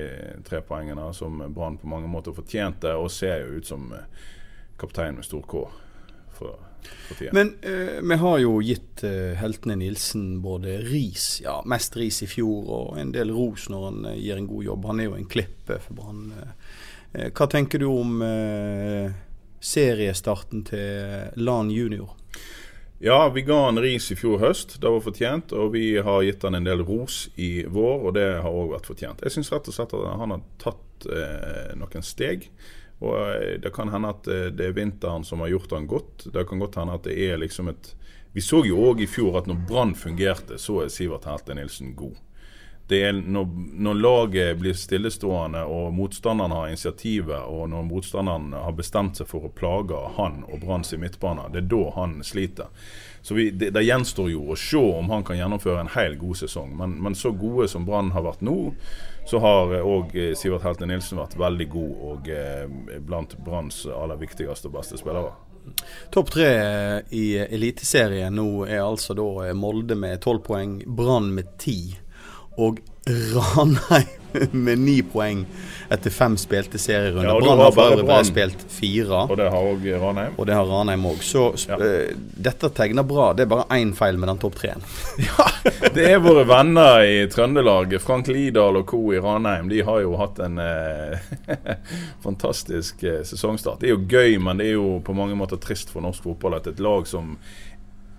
tre 0.49 0.61
poengene 0.67 1.13
som 1.15 1.39
Brann 1.55 1.79
på 1.79 1.87
mange 1.87 2.11
måter 2.11 2.35
fortjente, 2.35 2.97
og 2.99 3.13
ser 3.15 3.45
jo 3.45 3.61
ut 3.61 3.71
som 3.71 3.93
kaptein 4.81 5.19
med 5.19 5.27
stor 5.27 5.43
K 5.49 5.65
for, 6.35 6.57
for. 7.15 7.29
Men 7.33 7.55
eh, 7.63 8.01
vi 8.03 8.19
har 8.21 8.39
jo 8.43 8.57
gitt 8.65 9.05
eh, 9.07 9.35
heltene 9.41 9.77
Nilsen 9.81 10.41
både 10.45 10.79
ris, 10.85 11.41
ja 11.45 11.61
mest 11.71 11.97
ris 11.97 12.23
i 12.27 12.29
fjor, 12.29 12.67
og 12.79 12.99
en 13.01 13.13
del 13.15 13.33
ros 13.35 13.69
når 13.73 13.87
han 13.89 14.11
eh, 14.11 14.19
gir 14.21 14.41
en 14.41 14.51
god 14.51 14.67
jobb. 14.71 14.91
Han 14.91 15.01
er 15.01 15.11
jo 15.11 15.17
en 15.21 15.31
klippe 15.31 15.79
for 15.87 16.01
Brann. 16.01 16.27
Eh, 17.15 17.31
hva 17.31 17.49
tenker 17.51 17.81
du 17.81 17.89
om 17.93 18.21
eh, 18.27 19.15
seriestarten 19.65 20.67
til 20.69 21.41
Lan 21.41 21.73
junior? 21.73 22.17
Ja, 23.05 23.29
vi 23.29 23.43
ga 23.43 23.65
han 23.67 23.79
ris 23.79 24.07
i 24.13 24.17
fjor 24.17 24.39
høst. 24.41 24.79
Det 24.81 24.89
var 24.89 25.03
fortjent. 25.05 25.53
Og 25.53 25.75
vi 25.75 25.97
har 26.01 26.23
gitt 26.25 26.45
han 26.47 26.57
en 26.57 26.65
del 26.65 26.85
ros 26.87 27.27
i 27.37 27.67
vår, 27.69 28.07
og 28.07 28.15
det 28.17 28.29
har 28.41 28.49
òg 28.49 28.71
vært 28.77 28.89
fortjent. 28.89 29.25
Jeg 29.25 29.35
syns 29.35 29.53
rett 29.53 29.69
og 29.69 29.77
slett 29.77 29.93
at 29.99 30.07
han 30.23 30.33
har 30.33 30.45
tatt 30.63 31.09
eh, 31.13 31.75
noen 31.77 32.07
steg. 32.07 32.49
Og 33.05 33.15
eh, 33.21 33.55
Det 33.61 33.73
kan 33.75 33.93
hende 33.93 34.13
at 34.15 34.29
eh, 34.31 34.49
det 34.55 34.71
er 34.71 34.77
vinteren 34.77 35.27
som 35.29 35.45
har 35.45 35.53
gjort 35.53 35.77
han 35.77 35.89
godt. 35.91 36.29
Det 36.33 36.47
kan 36.49 36.63
godt 36.63 36.81
hende 36.81 36.97
at 36.97 37.07
det 37.09 37.19
er 37.29 37.41
liksom 37.43 37.71
et 37.73 37.95
Vi 38.35 38.43
så 38.43 38.65
jo 38.67 38.81
òg 38.91 39.05
i 39.05 39.07
fjor 39.07 39.37
at 39.39 39.47
når 39.47 39.61
Brann 39.69 39.93
fungerte, 39.95 40.57
så 40.59 40.81
er 40.83 40.89
Sivert 40.91 41.29
Helte 41.29 41.55
Nilsen 41.55 41.93
god. 41.95 42.17
Er 42.93 43.13
når, 43.17 43.47
når, 43.81 43.95
laget 43.95 44.59
blir 44.61 44.75
stillestående 44.77 45.63
og 45.65 45.95
motstanderen 45.97 46.53
har 46.53 46.69
initiativet, 46.69 47.47
og 47.49 47.71
når 47.73 47.87
motstanderen 47.89 48.53
har 48.53 48.77
bestemt 48.77 49.17
seg 49.17 49.31
for 49.31 49.47
å 49.49 49.53
plage 49.57 49.97
han 50.19 50.43
og 50.45 50.61
Branns 50.67 50.93
i 50.93 50.99
midtbane, 51.01 51.47
det 51.55 51.63
er 51.63 51.71
da 51.73 51.81
han 51.97 52.19
sliter. 52.21 52.69
Så 53.25 53.39
vi, 53.39 53.49
det, 53.51 53.71
det, 53.73 53.87
gjenstår 53.87 54.29
jo 54.35 54.51
å 54.53 54.59
se 54.61 54.77
om 54.77 55.09
han 55.09 55.25
kan 55.25 55.41
gjennomføre 55.41 55.81
en 55.81 55.95
hel 55.95 56.19
god 56.21 56.43
sesong. 56.43 56.77
Men, 56.77 56.99
men 57.01 57.17
så 57.17 57.33
gode 57.33 57.71
som 57.73 57.89
Brann 57.89 58.13
har 58.13 58.27
vært 58.27 58.45
nå, 58.45 58.59
så 59.25 59.41
har 59.41 59.79
òg 59.81 60.13
eh, 60.13 60.35
Sivert 60.37 60.69
Helte 60.69 60.85
Nilsen 60.85 61.23
vært 61.23 61.39
veldig 61.41 61.71
god 61.73 62.05
og 62.11 62.29
eh, 62.29 62.69
blant 63.01 63.33
Branns 63.47 63.87
aller 63.89 64.21
viktigste 64.21 64.69
og 64.69 64.77
beste 64.77 65.01
spillere. 65.01 65.33
Topp 66.13 66.31
tre 66.31 66.49
eh, 66.53 66.99
i 67.17 67.25
Eliteserien 67.41 68.35
nå 68.37 68.67
er 68.69 68.85
altså 68.85 69.17
da 69.17 69.29
eh, 69.47 69.57
Molde 69.57 69.97
med 69.99 70.21
tolv 70.25 70.45
poeng, 70.45 70.83
Brann 70.85 71.33
med 71.35 71.57
ti 71.57 71.79
og 72.57 72.83
Ranheim 73.07 74.51
med 74.51 74.79
ni 74.79 75.03
poeng 75.03 75.45
etter 75.93 76.11
fem 76.11 76.37
spilte 76.41 76.79
serierunder. 76.79 77.29
Ja, 77.29 77.41
Brann 77.41 77.59
har 77.59 77.73
bare, 77.77 78.03
bare 78.07 78.25
spilt 78.25 78.65
fire. 78.73 79.27
Og 79.29 79.37
det 79.39 79.51
har 79.53 79.67
òg 79.69 79.85
Ranheim. 80.01 80.35
Og 80.41 80.49
det 80.49 80.57
har 80.57 80.67
Ranheim 80.67 81.05
òg. 81.07 81.21
Så 81.23 81.45
ja. 81.69 81.79
uh, 81.79 82.15
dette 82.49 82.71
tegner 82.75 83.07
bra. 83.07 83.29
Det 83.37 83.45
er 83.45 83.51
bare 83.53 83.67
én 83.77 83.93
feil 83.97 84.19
med 84.19 84.33
den 84.33 84.41
topp 84.43 84.57
treen. 84.59 84.83
ja, 85.29 85.47
det 85.95 86.09
er 86.09 86.23
våre 86.25 86.47
venner 86.49 87.05
i 87.07 87.21
Trøndelag. 87.31 87.95
Frank 88.03 88.31
Lidahl 88.33 88.81
og 88.81 88.89
co. 88.91 89.03
i 89.15 89.21
Ranheim. 89.23 89.69
De 89.71 89.85
har 89.87 90.01
jo 90.03 90.17
hatt 90.19 90.41
en 90.45 90.59
uh, 90.59 91.31
fantastisk 92.27 93.05
uh, 93.05 93.21
sesongstart. 93.29 93.85
Det 93.85 93.93
er 93.93 93.95
jo 93.95 94.03
gøy, 94.09 94.41
men 94.43 94.63
det 94.63 94.73
er 94.73 94.79
jo 94.79 94.99
på 95.05 95.17
mange 95.17 95.39
måter 95.39 95.61
trist 95.63 95.93
for 95.95 96.05
norsk 96.05 96.25
fotball 96.27 96.59
at 96.59 96.73
et 96.73 96.83
lag 96.83 97.07
som 97.11 97.37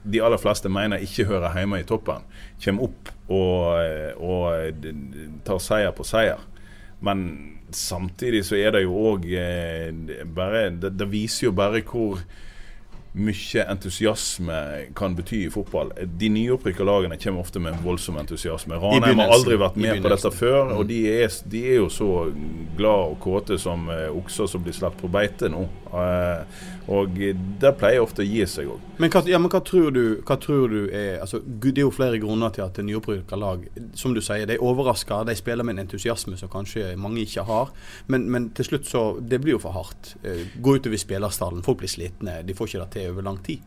de 0.06 0.22
aller 0.22 0.42
fleste 0.42 0.70
mener 0.70 1.04
ikke 1.04 1.28
hører 1.30 1.58
hjemme 1.58 1.82
i 1.82 1.88
toppen, 1.88 2.26
kommer 2.64 2.90
opp 2.90 3.12
og, 3.34 4.22
og 4.22 4.86
tar 5.48 5.62
seier 5.64 5.96
på 5.96 6.06
seier. 6.08 6.42
Men 7.06 7.26
samtidig 7.76 8.46
så 8.46 8.58
er 8.60 8.76
det 8.76 8.86
jo 8.86 8.96
òg 9.12 9.26
eh, 9.36 9.90
bare 10.36 10.70
det, 10.78 10.94
det, 10.98 11.08
viser 11.12 11.50
jo 11.50 11.56
bare 11.58 11.84
hvor 11.86 12.22
mye 13.16 13.64
entusiasme 13.72 14.60
kan 14.96 15.16
bety 15.16 15.46
i 15.46 15.50
fotball. 15.50 15.92
De 16.20 16.30
nyopprykka 16.30 16.84
lagene 16.84 17.18
kommer 17.22 17.46
ofte 17.46 17.62
med 17.64 17.78
voldsom 17.84 18.18
entusiasme. 18.20 18.76
Ranheim 18.82 19.22
har 19.24 19.32
aldri 19.38 19.58
vært 19.60 19.80
med 19.80 20.04
på 20.04 20.12
dette 20.12 20.32
før, 20.36 20.74
og 20.76 20.86
de 20.90 21.00
er, 21.12 21.32
de 21.52 21.64
er 21.72 21.80
jo 21.80 21.90
så 21.94 22.10
glad 22.76 23.16
og 23.16 23.20
kåte 23.24 23.60
som 23.62 23.88
uh, 23.88 24.10
okser 24.12 24.52
som 24.52 24.64
blir 24.66 24.76
sluppet 24.76 25.06
på 25.06 25.12
beite 25.12 25.52
nå. 25.52 25.64
Uh, 25.96 26.44
og 26.92 27.16
det 27.16 27.72
pleier 27.80 28.04
ofte 28.04 28.22
å 28.22 28.28
gi 28.28 28.44
seg 28.50 28.68
òg. 28.70 28.82
Men, 29.00 29.10
hva, 29.14 29.24
ja, 29.30 29.40
men 29.42 29.50
hva, 29.52 29.62
tror 29.66 29.90
du, 29.96 30.04
hva 30.28 30.36
tror 30.42 30.70
du 30.72 30.92
er 30.94 31.18
altså, 31.24 31.40
Det 31.44 31.74
er 31.74 31.84
jo 31.84 31.92
flere 31.92 32.20
grunner 32.22 32.54
til 32.54 32.64
at 32.64 32.78
nyopprykka 32.78 33.40
lag 33.40 33.64
som 33.98 34.14
du 34.16 34.22
sier, 34.24 34.46
de 34.48 34.60
overrasker. 34.62 35.26
De 35.28 35.36
spiller 35.40 35.66
med 35.66 35.78
en 35.78 35.86
entusiasme 35.86 36.38
som 36.40 36.52
kanskje 36.52 36.94
mange 37.00 37.24
ikke 37.24 37.48
har. 37.48 37.72
Men, 38.12 38.28
men 38.32 38.50
til 38.56 38.70
slutt 38.70 38.90
så 38.90 39.06
Det 39.20 39.40
blir 39.42 39.56
jo 39.56 39.64
for 39.64 39.76
hardt. 39.78 40.14
Uh, 40.26 40.44
gå 40.60 40.78
utover 40.78 41.02
spillerstallen. 41.02 41.64
Folk 41.66 41.82
blir 41.82 41.92
slitne. 41.92 42.42
De 42.46 42.58
får 42.58 42.70
ikke 42.70 42.84
det 42.84 42.92
til 43.00 43.05
over 43.10 43.26
lang 43.26 43.42
tid? 43.46 43.64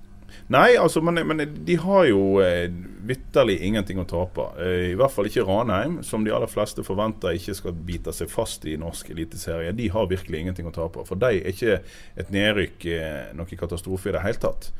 Nei, 0.46 0.76
altså, 0.76 1.00
men, 1.04 1.20
men 1.26 1.42
de 1.64 1.76
har 1.76 2.04
jo 2.08 2.38
eh, 2.44 2.70
vitterlig 3.08 3.58
ingenting 3.64 4.00
å 4.00 4.06
tape. 4.08 4.46
Eh, 4.60 4.92
I 4.92 4.96
hvert 4.98 5.12
fall 5.12 5.28
ikke 5.28 5.44
Ranheim, 5.48 5.98
som 6.06 6.24
de 6.24 6.32
aller 6.34 6.50
fleste 6.50 6.84
forventer 6.84 7.36
ikke 7.36 7.56
skal 7.56 7.76
bite 7.88 8.14
seg 8.16 8.30
fast 8.32 8.64
i 8.68 8.76
norsk 8.80 9.10
eliteserie. 9.12 9.74
De 9.76 9.88
har 9.92 10.08
virkelig 10.10 10.42
ingenting 10.42 10.68
å 10.68 10.74
tape. 10.74 11.04
For 11.08 11.20
de 11.20 11.40
er 11.40 11.52
ikke 11.52 11.80
et 12.20 12.32
nedrykk 12.34 12.88
eh, 12.92 13.34
noen 13.36 13.60
katastrofe 13.60 14.12
i 14.12 14.16
det 14.16 14.24
hele 14.24 14.42
tatt. 14.44 14.70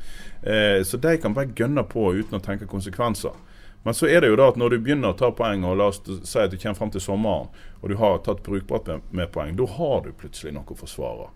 Eh, 0.41 0.79
så 0.85 1.01
de 1.01 1.17
kan 1.21 1.37
bare 1.37 1.53
gønne 1.57 1.85
på 1.89 2.07
uten 2.17 2.39
å 2.39 2.43
tenke 2.45 2.69
konsekvenser. 2.69 3.37
Men 3.85 3.95
så 3.95 4.09
er 4.11 4.21
det 4.21 4.31
jo 4.33 4.39
da 4.39 4.49
at 4.51 4.57
når 4.59 4.73
du 4.73 4.81
begynner 4.83 5.13
å 5.13 5.17
ta 5.17 5.29
poeng, 5.31 5.63
og 5.63 5.77
la 5.79 5.87
oss 5.89 6.01
si 6.03 6.39
at 6.41 6.51
du 6.51 6.57
kommer 6.59 6.81
fram 6.81 6.89
til 6.93 7.03
sommeren, 7.03 7.47
og 7.79 7.91
du 7.91 7.95
har 8.01 8.17
tatt 8.25 8.41
brukbart 8.43 8.89
med, 8.91 9.05
med 9.15 9.31
poeng, 9.31 9.53
da 9.55 9.69
har 9.77 10.01
du 10.03 10.11
plutselig 10.17 10.51
noe 10.57 10.67
å 10.67 10.81
forsvare 10.81 11.29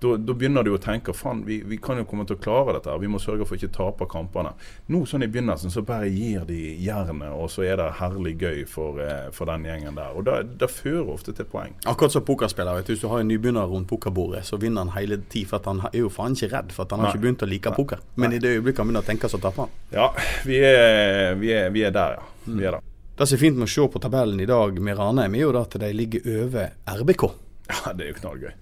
da, 0.00 0.16
da, 0.16 0.34
begynner 0.34 0.62
du 0.62 0.70
å 0.76 0.78
tenke 0.78 1.12
faen, 1.16 1.40
vi, 1.46 1.58
vi, 1.66 1.78
kan 1.82 1.98
jo 1.98 2.04
komme 2.06 2.26
til 2.28 2.36
å 2.38 2.42
klare 2.42 2.76
dette. 2.76 2.94
Vi 3.02 3.10
må 3.10 3.18
sørge 3.22 3.46
for 3.48 3.56
å 3.56 3.58
ikke 3.58 3.72
tape 3.74 4.06
kampene. 4.10 4.52
Nå 4.92 5.02
sånn 5.10 5.24
i 5.26 5.28
begynnelsen 5.30 5.72
så 5.74 5.82
bare 5.86 6.10
gir 6.12 6.44
de 6.48 6.58
jernet, 6.84 7.32
og 7.34 7.50
så 7.50 7.64
er 7.66 7.80
det 7.80 7.88
herlig 7.98 8.36
gøy 8.38 8.62
for, 8.70 9.00
eh, 9.02 9.30
for 9.34 9.50
den 9.50 9.66
gjengen 9.66 9.98
der. 9.98 10.14
Og 10.14 10.28
det 10.28 10.70
fører 10.70 11.10
ofte 11.14 11.34
til 11.34 11.48
poeng. 11.50 11.74
Akkurat 11.90 12.14
som 12.14 12.26
pokerspiller. 12.26 12.84
Hvis 12.86 13.02
du 13.02 13.08
har 13.10 13.24
en 13.24 13.30
nybegynner 13.30 13.66
rundt 13.66 13.90
pokerbordet, 13.90 14.44
så 14.46 14.60
vinner 14.60 14.86
han 14.86 14.94
hele 14.94 15.18
tid. 15.28 15.48
For 15.50 15.64
han 15.66 15.82
er 15.90 15.98
jo 15.98 16.12
faen 16.12 16.38
ikke 16.38 16.52
redd, 16.54 16.74
for 16.76 16.86
han 16.90 17.02
har 17.02 17.10
Nei. 17.10 17.16
ikke 17.16 17.24
begynt 17.26 17.42
å 17.42 17.50
like 17.50 17.72
Nei. 17.72 17.80
poker. 17.80 18.04
Men 18.14 18.30
Nei. 18.30 18.38
i 18.38 18.44
det 18.44 18.54
øyeblikket 18.54 18.84
han 18.84 18.92
begynner 18.92 19.06
å 19.06 19.10
tenke, 19.10 19.32
så 19.32 19.42
taper 19.42 19.66
han. 19.66 19.74
Ja, 19.90 20.12
vi 20.46 20.62
er, 20.62 21.34
vi 21.40 21.50
er, 21.56 21.72
vi 21.74 21.82
er 21.88 21.90
der, 21.96 22.20
ja. 22.20 22.30
Vi 22.46 22.64
er 22.64 22.78
der. 22.78 22.86
Det 23.18 23.26
som 23.26 23.34
er 23.34 23.40
fint 23.42 23.58
med 23.58 23.66
å 23.66 23.72
se 23.72 23.82
på 23.90 23.98
tabellen 23.98 24.38
i 24.38 24.46
dag 24.46 24.78
med 24.78 24.94
Ranheim, 24.94 25.34
er 25.34 25.42
jo 25.42 25.50
at 25.58 25.74
de 25.82 25.90
ligger 25.90 26.22
over 26.44 26.70
RBK. 26.86 27.24
Ja, 27.68 27.92
det 27.92 28.06
er 28.06 28.12
jo 28.12 28.20
knallgøy. 28.22 28.52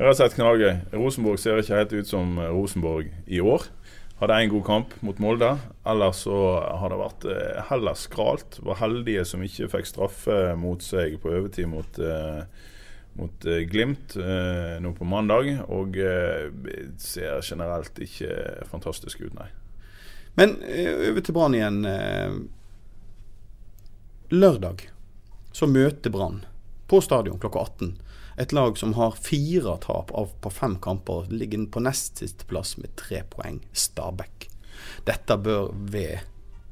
Det 0.00 0.06
har 0.08 0.14
sett 0.16 0.32
knallgøy. 0.32 0.78
Rosenborg 0.96 1.36
ser 1.42 1.58
ikke 1.60 1.76
helt 1.76 1.90
ut 1.92 2.08
som 2.08 2.38
Rosenborg 2.40 3.10
i 3.28 3.36
år. 3.44 3.66
Hadde 4.16 4.38
én 4.40 4.48
god 4.48 4.62
kamp 4.64 4.94
mot 5.04 5.18
Molde. 5.20 5.50
Ellers 5.92 6.22
så 6.24 6.38
har 6.80 6.88
det 6.88 7.00
vært 7.02 7.26
eh, 7.28 7.58
heller 7.68 7.98
skralt. 8.00 8.56
Var 8.64 8.78
heldige 8.80 9.26
som 9.28 9.44
ikke 9.44 9.68
fikk 9.74 9.90
straffe 9.90 10.38
mot 10.56 10.80
seg 10.80 11.18
på 11.20 11.28
overtid 11.28 11.68
mot, 11.68 12.00
eh, 12.00 12.40
mot 13.20 13.44
eh, 13.44 13.60
Glimt 13.68 14.16
eh, 14.16 14.78
nå 14.80 14.94
på 14.96 15.04
mandag. 15.04 15.52
Og 15.68 16.00
eh, 16.00 16.48
ser 16.96 17.44
generelt 17.44 18.00
ikke 18.00 18.64
fantastisk 18.72 19.20
ut, 19.26 19.36
nei. 19.36 19.50
Men 20.40 20.62
eh, 20.64 21.10
over 21.10 21.20
til 21.20 21.36
Brann 21.36 21.60
igjen. 21.60 21.84
lørdag 24.32 24.88
så 25.52 25.68
møter 25.68 26.16
Brann 26.16 26.46
på 26.90 27.00
stadion 27.04 27.38
klokka 27.38 27.62
18 27.62 27.94
et 28.40 28.52
lag 28.52 28.78
som 28.78 28.94
har 28.94 29.12
fire 29.20 29.76
tap 29.84 30.10
av 30.16 30.30
på 30.40 30.50
fem 30.50 30.78
kamper, 30.80 31.26
ligger 31.28 31.66
på 31.66 31.82
nest 31.84 32.22
siste 32.22 32.46
plass 32.48 32.76
med 32.78 32.94
tre 32.96 33.22
poeng. 33.28 33.58
Stabæk. 33.72 34.46
Dette 35.04 35.36
bør 35.36 35.74
være 35.92 36.22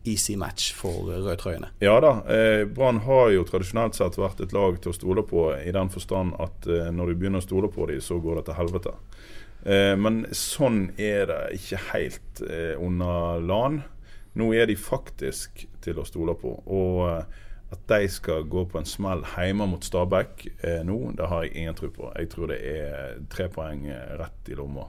easy 0.09 0.37
match 0.41 0.71
for 0.73 1.11
rødtrøyene. 1.11 1.69
Ja 1.85 1.99
da. 2.01 2.15
Eh, 2.25 2.63
Brann 2.65 3.03
har 3.05 3.35
jo 3.35 3.45
tradisjonelt 3.45 3.99
sett 3.99 4.17
vært 4.17 4.41
et 4.41 4.55
lag 4.57 4.79
til 4.81 4.95
å 4.95 4.97
stole 4.97 5.25
på, 5.29 5.51
i 5.61 5.75
den 5.75 5.93
forstand 5.93 6.39
at 6.41 6.69
eh, 6.71 6.89
når 6.95 7.13
du 7.13 7.19
begynner 7.19 7.43
å 7.43 7.45
stole 7.45 7.69
på 7.73 7.91
dem, 7.91 8.01
så 8.01 8.17
går 8.23 8.41
det 8.41 8.47
til 8.49 8.59
helvete. 8.63 8.95
Eh, 9.69 9.93
men 10.01 10.23
sånn 10.33 10.87
er 10.97 11.29
det 11.29 11.43
ikke 11.59 11.83
helt 11.91 12.43
eh, 12.49 12.81
under 12.81 13.45
LAN. 13.45 13.83
Nå 14.39 14.55
er 14.57 14.71
de 14.71 14.79
faktisk 14.79 15.67
til 15.85 16.01
å 16.01 16.07
stole 16.09 16.39
på. 16.39 16.55
og 16.65 17.05
eh, 17.11 17.45
at 17.71 17.81
de 17.91 18.09
skal 18.09 18.47
gå 18.49 18.65
på 18.71 18.81
en 18.81 18.89
smell 18.89 19.25
hjemme 19.35 19.67
mot 19.69 19.85
Stabæk 19.85 20.47
eh, 20.65 20.81
nå, 20.89 20.97
det 21.19 21.27
har 21.29 21.45
jeg 21.45 21.57
ingen 21.57 21.77
tro 21.77 21.91
på. 21.93 22.13
Jeg 22.17 22.31
tror 22.33 22.53
det 22.53 22.59
er 22.65 23.19
tre 23.33 23.49
poeng 23.53 23.85
eh, 23.93 24.15
rett 24.21 24.49
i 24.49 24.57
lomma. 24.57 24.87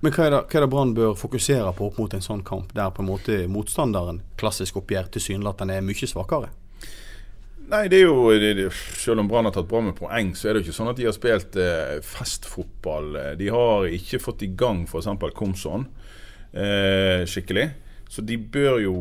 Men 0.00 0.14
hva 0.14 0.26
er 0.26 0.34
det, 0.34 0.40
hva 0.52 0.62
det 0.62 0.70
Brann 0.72 0.94
bør 0.96 1.14
fokusere 1.18 1.72
på 1.76 1.90
opp 1.90 2.00
mot 2.00 2.14
en 2.14 2.24
sånn 2.24 2.44
kamp, 2.46 2.72
der 2.76 2.92
på 2.94 3.02
en 3.02 3.10
måte 3.10 3.38
motstanderen, 3.50 4.22
klassisk 4.40 4.78
oppgjør, 4.80 5.10
tilsynelatende 5.12 5.76
er 5.76 5.84
mye 5.84 6.08
svakere? 6.08 6.52
Nei, 7.72 7.86
det 7.88 8.02
er 8.02 8.08
jo 8.08 8.32
det, 8.36 8.50
det, 8.58 8.66
Selv 9.00 9.22
om 9.22 9.28
Brann 9.30 9.46
har 9.48 9.54
tatt 9.54 9.68
bra 9.70 9.80
med 9.84 9.96
poeng, 9.96 10.34
så 10.36 10.48
er 10.48 10.54
det 10.54 10.62
jo 10.62 10.68
ikke 10.68 10.78
sånn 10.80 10.90
at 10.92 10.98
de 10.98 11.08
har 11.08 11.16
spilt 11.16 11.60
eh, 11.60 11.94
festfotball. 12.04 13.14
De 13.40 13.52
har 13.52 13.88
ikke 13.92 14.20
fått 14.22 14.44
i 14.46 14.52
gang 14.56 14.84
f.eks. 14.88 15.08
Komson 15.36 15.88
eh, 16.52 17.24
skikkelig. 17.28 17.70
Så 18.12 18.20
de 18.28 18.36
bør 18.36 18.76
jo 18.82 18.96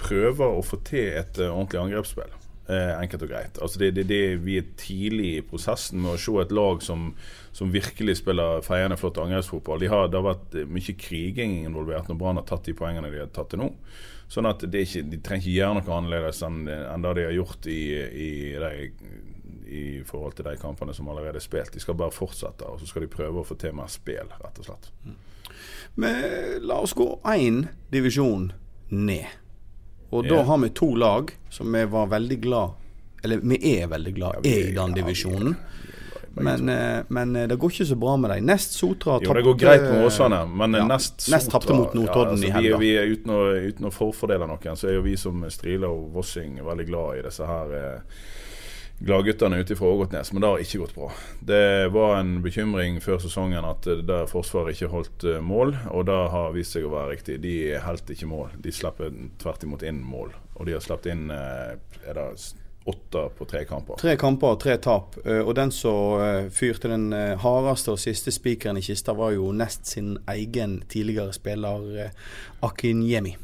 prøve 0.00 0.46
å 0.48 0.62
få 0.64 0.78
til 0.88 1.10
et 1.18 1.36
uh, 1.36 1.50
ordentlig 1.50 1.82
angrepsspill. 1.82 2.30
Eh, 2.64 2.94
enkelt 2.96 3.26
og 3.26 3.28
greit. 3.28 3.58
Altså 3.60 3.78
det, 3.78 3.90
det, 3.92 4.06
det, 4.08 4.38
vi 4.40 4.54
er 4.56 4.70
tidlig 4.80 5.26
i 5.34 5.42
prosessen 5.44 6.00
med 6.00 6.14
å 6.14 6.20
se 6.20 6.32
et 6.40 6.52
lag 6.56 6.80
som, 6.80 7.10
som 7.52 7.72
virkelig 7.74 8.22
spiller 8.22 8.64
feiende 8.64 8.96
flott 8.96 9.20
angrepsfotball. 9.20 9.82
De 9.82 9.90
det 9.90 10.16
har 10.16 10.24
vært 10.24 10.56
mye 10.72 10.94
kriging 10.96 11.58
involvert 11.66 12.08
når 12.08 12.18
Brann 12.22 12.40
har 12.40 12.46
tatt 12.48 12.64
de 12.64 12.76
poengene 12.78 13.10
de 13.12 13.20
har 13.20 13.28
tatt 13.36 13.52
til 13.52 13.60
nå. 13.60 13.68
Sånn 14.32 14.48
at 14.48 14.64
ikke, 14.64 15.04
De 15.12 15.20
trenger 15.20 15.44
ikke 15.44 15.58
gjøre 15.58 15.76
noe 15.76 15.98
annerledes 15.98 16.40
enn, 16.46 16.64
enn 16.72 17.04
det 17.04 17.14
de 17.18 17.28
har 17.28 17.36
gjort 17.36 17.68
i, 17.68 17.78
i, 18.00 18.32
de, 18.64 19.12
i, 19.68 19.84
forhold 20.08 20.40
til 20.40 20.48
de 20.48 20.56
kampene 20.64 20.96
som 20.96 21.12
allerede 21.12 21.42
er 21.42 21.44
spilt. 21.44 21.76
De 21.76 21.84
skal 21.84 22.00
bare 22.00 22.16
fortsette, 22.16 22.64
og 22.64 22.80
så 22.80 22.88
skal 22.88 23.04
de 23.04 23.12
prøve 23.12 23.44
å 23.44 23.46
få 23.46 23.60
til 23.60 23.76
mer 23.76 23.92
spill, 23.92 24.32
rett 24.40 24.64
og 24.64 24.70
slett. 24.70 24.88
Men 26.00 26.64
la 26.64 26.80
oss 26.80 26.96
gå 26.96 27.12
én 27.28 27.66
divisjon 27.92 28.54
ned. 28.88 29.43
Og 30.14 30.28
da 30.28 30.42
har 30.46 30.60
vi 30.62 30.70
to 30.70 30.92
lag 30.94 31.32
som 31.50 31.72
vi 31.74 31.84
var 31.90 32.06
veldig 32.12 32.36
glad 32.44 33.24
Eller 33.24 33.40
vi 33.42 33.58
er 33.72 33.88
veldig 33.90 34.12
glad 34.14 34.46
i 34.46 34.70
den 34.76 34.94
divisjonen. 34.94 35.56
Men, 36.34 36.68
eh, 36.68 37.04
men, 37.08 37.36
eh, 37.36 37.46
det 37.48 37.56
går 37.56 37.70
ikke 37.70 37.86
så 37.86 37.96
bra 37.96 38.16
med 38.16 38.30
dem. 38.30 38.46
Nest 38.46 38.72
Sotra 38.74 39.18
tapte 39.18 39.28
Jo, 39.28 39.34
det 39.34 39.42
går 39.46 39.58
greit 39.58 39.82
med 39.82 40.06
Åsane, 40.06 40.40
men 40.50 40.74
ja, 40.74 40.86
Nest 40.86 41.20
Sotra 41.20 41.36
Nest 41.36 41.50
tapte 41.50 41.76
mot 41.76 41.94
Notodden 41.94 42.42
ja, 42.42 42.48
altså, 42.48 42.48
i 42.48 42.50
helga. 42.50 43.04
Uten, 43.06 43.34
uten, 43.68 43.86
å 43.86 43.92
forfordele 43.94 44.48
noen, 44.50 44.76
så 44.76 44.90
er 44.90 44.98
jo 44.98 45.04
vi 45.06 45.14
som 45.20 45.44
Striler 45.50 45.86
og 45.86 46.08
Vossing 46.16 46.58
veldig 46.64 46.86
glad 46.90 47.20
i 47.20 47.22
disse 47.28 47.46
her 47.46 47.76
eh, 47.78 48.18
gladguttene 48.98 49.58
ute 49.58 49.76
fra 49.76 49.86
Ågotnes, 49.86 50.32
men 50.32 50.40
det 50.40 50.48
har 50.48 50.62
ikke 50.62 50.78
gått 50.78 50.94
bra. 50.94 51.10
Det 51.40 51.88
var 51.94 52.16
en 52.20 52.34
bekymring 52.44 53.00
før 53.04 53.20
sesongen 53.22 53.66
at 53.66 53.86
der 54.06 54.28
Forsvaret 54.30 54.76
ikke 54.76 54.92
holdt 54.92 55.26
eh, 55.28 55.40
mål, 55.42 55.74
og 55.90 56.06
det 56.08 56.18
har 56.34 56.52
vist 56.54 56.76
seg 56.76 56.86
å 56.86 56.92
være 56.94 57.14
riktig. 57.16 57.38
De 57.44 57.54
holdt 57.84 58.14
ikke 58.14 58.30
mål. 58.30 58.52
De 58.62 58.74
slipper 58.74 59.14
tvert 59.42 59.66
imot 59.66 59.84
inn 59.86 60.02
mål. 60.04 60.34
Og 60.54 60.68
de 60.68 60.76
har 60.76 60.84
sluppet 60.84 61.12
inn 61.14 61.26
eh, 61.34 61.74
er 62.04 62.20
det 62.20 62.28
åtte 62.84 63.20
på 63.38 63.46
tre 63.48 63.62
kamper. 63.64 63.96
Tre 64.00 64.12
kamper 64.20 64.54
og 64.54 64.60
tre 64.62 64.76
tap. 64.82 65.16
Eh, 65.24 65.40
og 65.42 65.54
den 65.58 65.72
som 65.74 66.50
fyrte 66.54 66.92
den 66.92 67.08
hardeste 67.42 67.96
og 67.96 68.02
siste 68.02 68.32
spikeren 68.34 68.78
i 68.78 68.84
kista, 68.84 69.16
var 69.16 69.34
jo 69.34 69.50
nest 69.56 69.90
sin 69.90 70.14
egen 70.30 70.82
tidligere 70.88 71.34
spiller 71.36 72.12
Akinyemi. 72.64 73.34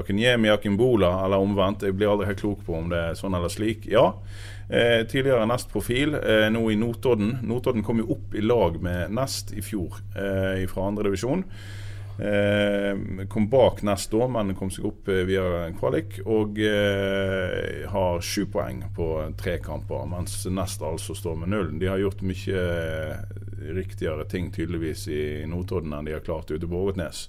Akinyemi 0.00 0.50
Akimbola, 0.52 1.12
eller 1.24 1.42
omvendt. 1.42 1.86
Jeg 1.86 1.96
blir 1.98 2.12
aldri 2.12 2.30
helt 2.30 2.42
klok 2.42 2.64
på 2.66 2.78
om 2.78 2.88
det 2.92 3.04
er 3.10 3.18
sånn 3.18 3.36
eller 3.36 3.52
slik. 3.52 3.86
Ja, 3.90 4.10
Eh, 4.70 5.06
tidligere 5.06 5.46
Nest-profil, 5.50 6.14
eh, 6.14 6.46
nå 6.50 6.70
i 6.70 6.76
Notodden. 6.78 7.38
Notodden 7.42 7.82
kom 7.82 7.98
jo 7.98 8.12
opp 8.14 8.34
i 8.34 8.40
lag 8.40 8.76
med 8.82 9.10
Nest 9.10 9.50
i 9.52 9.62
fjor 9.66 9.96
eh, 10.14 10.62
fra 10.70 10.84
andredivisjon. 10.86 11.42
Eh, 12.20 13.26
kom 13.28 13.48
bak 13.50 13.82
Nest 13.82 14.12
da, 14.14 14.28
men 14.28 14.54
kom 14.54 14.70
seg 14.70 14.86
opp 14.86 15.08
eh, 15.10 15.24
via 15.26 15.42
kvalik. 15.74 16.20
Og 16.22 16.60
eh, 16.62 17.82
har 17.90 18.22
sju 18.22 18.44
poeng 18.52 18.84
på 18.94 19.08
tre 19.40 19.56
kamper, 19.64 20.06
mens 20.06 20.44
Nest 20.46 20.86
altså 20.86 21.18
står 21.18 21.40
med 21.42 21.50
null. 21.50 21.72
De 21.80 21.90
har 21.90 21.98
gjort 21.98 22.22
mye 22.22 22.62
eh, 22.62 23.74
riktigere 23.74 24.28
ting 24.30 24.52
tydeligvis 24.54 25.08
i 25.10 25.24
Notodden 25.50 25.98
enn 25.98 26.06
de 26.06 26.14
har 26.14 26.22
klart 26.22 26.54
ute 26.54 26.70
på 26.70 26.84
Ågotnes. 26.84 27.26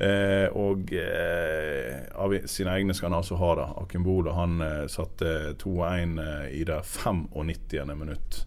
Eh, 0.00 0.46
og 0.56 0.92
eh, 0.96 2.06
av 2.16 2.32
sine 2.48 2.72
egne 2.78 2.94
skal 2.96 3.10
han 3.10 3.18
altså 3.18 3.36
ha 3.36 3.50
det. 3.58 3.66
Akimbola 3.82 4.32
han 4.38 4.60
eh, 4.64 4.86
satte 4.88 5.52
2-1 5.60 6.14
eh, 6.24 6.46
i 6.56 6.62
det 6.64 6.78
95. 6.88 7.92
minutt 7.98 8.46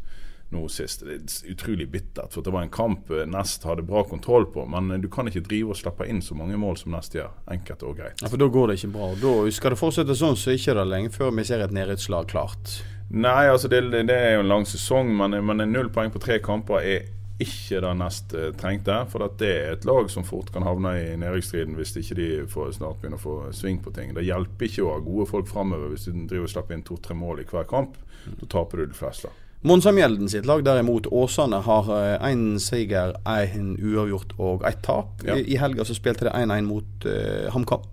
nå 0.53 0.63
sist. 0.69 1.03
Det 1.05 1.13
er 1.17 1.51
utrolig 1.53 1.88
bittert. 1.93 2.33
for 2.33 2.41
Det 2.45 2.53
var 2.53 2.65
en 2.65 2.74
kamp 2.74 3.12
eh, 3.12 3.25
Nest 3.29 3.65
hadde 3.69 3.86
bra 3.86 4.03
kontroll 4.03 4.45
på. 4.50 4.65
Men 4.65 5.01
du 5.01 5.10
kan 5.13 5.29
ikke 5.29 5.45
drive 5.45 5.74
og 5.75 5.77
slippe 5.77 6.10
inn 6.10 6.22
så 6.25 6.38
mange 6.38 6.57
mål 6.57 6.79
som 6.81 6.93
Nest 6.95 7.13
gjør. 7.17 7.29
Enkelt 7.53 7.86
og 7.86 8.00
greit. 8.01 8.22
Ja, 8.22 8.31
For 8.33 8.41
da 8.41 8.50
går 8.50 8.72
det 8.72 8.79
ikke 8.81 8.93
bra. 8.98 9.13
Da 9.22 9.33
Skal 9.53 9.75
det 9.75 9.81
fortsette 9.81 10.17
sånn, 10.17 10.38
så 10.39 10.50
er 10.50 10.57
det 10.57 10.63
ikke 10.63 10.89
lenge 10.89 11.13
før 11.13 11.33
vi 11.38 11.45
ser 11.48 11.62
et 11.62 11.75
nedrykkslag 11.75 12.29
klart. 12.33 12.79
Nei, 13.13 13.45
altså 13.45 13.69
det, 13.69 13.83
det, 13.93 14.15
er 14.15 14.39
jo 14.39 14.45
en 14.45 14.50
lang 14.50 14.65
sesong, 14.65 15.12
men, 15.19 15.38
men 15.45 15.67
null 15.69 15.91
poeng 15.93 16.10
på 16.10 16.22
tre 16.24 16.39
kamper 16.41 16.81
er 16.81 17.12
ikke 17.42 17.82
det 17.82 17.92
nest 17.98 18.34
eh, 18.38 18.52
trengte. 18.60 18.98
For 19.12 19.25
at 19.25 19.38
det 19.42 19.52
er 19.52 19.75
et 19.75 19.88
lag 19.90 20.10
som 20.12 20.25
fort 20.28 20.52
kan 20.54 20.66
havne 20.68 20.94
i 21.02 21.13
nedrykksstriden 21.20 21.78
hvis 21.78 21.96
ikke 22.00 22.18
de 22.20 22.28
får 22.50 22.75
snart 22.78 23.00
begynner 23.02 23.22
å 23.22 23.24
få 23.24 23.38
sving 23.56 23.80
på 23.84 23.94
ting. 23.96 24.13
Det 24.16 24.25
hjelper 24.28 24.70
ikke 24.70 24.86
å 24.86 24.92
ha 24.96 25.06
gode 25.06 25.30
folk 25.30 25.50
framover 25.50 25.94
hvis 25.94 26.10
du 26.10 26.25
driver 26.30 26.50
og 26.50 26.54
slipper 26.54 26.78
inn 26.78 26.86
to-tre 26.88 27.18
mål 27.18 27.44
i 27.44 27.48
hver 27.50 27.70
kamp. 27.70 27.98
Da 28.42 28.50
taper 28.50 28.84
du 28.84 28.92
de 28.92 28.98
fleste. 28.98 29.32
Monsamjelden 29.63 30.28
sitt 30.28 30.46
lag 30.46 30.60
derimot, 30.66 31.08
Åsane, 31.08 31.62
har 31.63 31.88
én 32.28 32.58
seier, 32.60 33.13
én 33.24 33.78
uavgjort 33.80 34.34
og 34.36 34.66
ett 34.68 34.82
tap. 34.84 35.24
Ja. 35.24 35.38
I, 35.40 35.56
helga 35.56 35.86
så 35.88 35.96
spilte 35.96 36.28
det 36.28 36.34
1-1 36.36 36.68
mot 36.68 37.08
uh, 37.08 37.48
HamKam. 37.56 37.86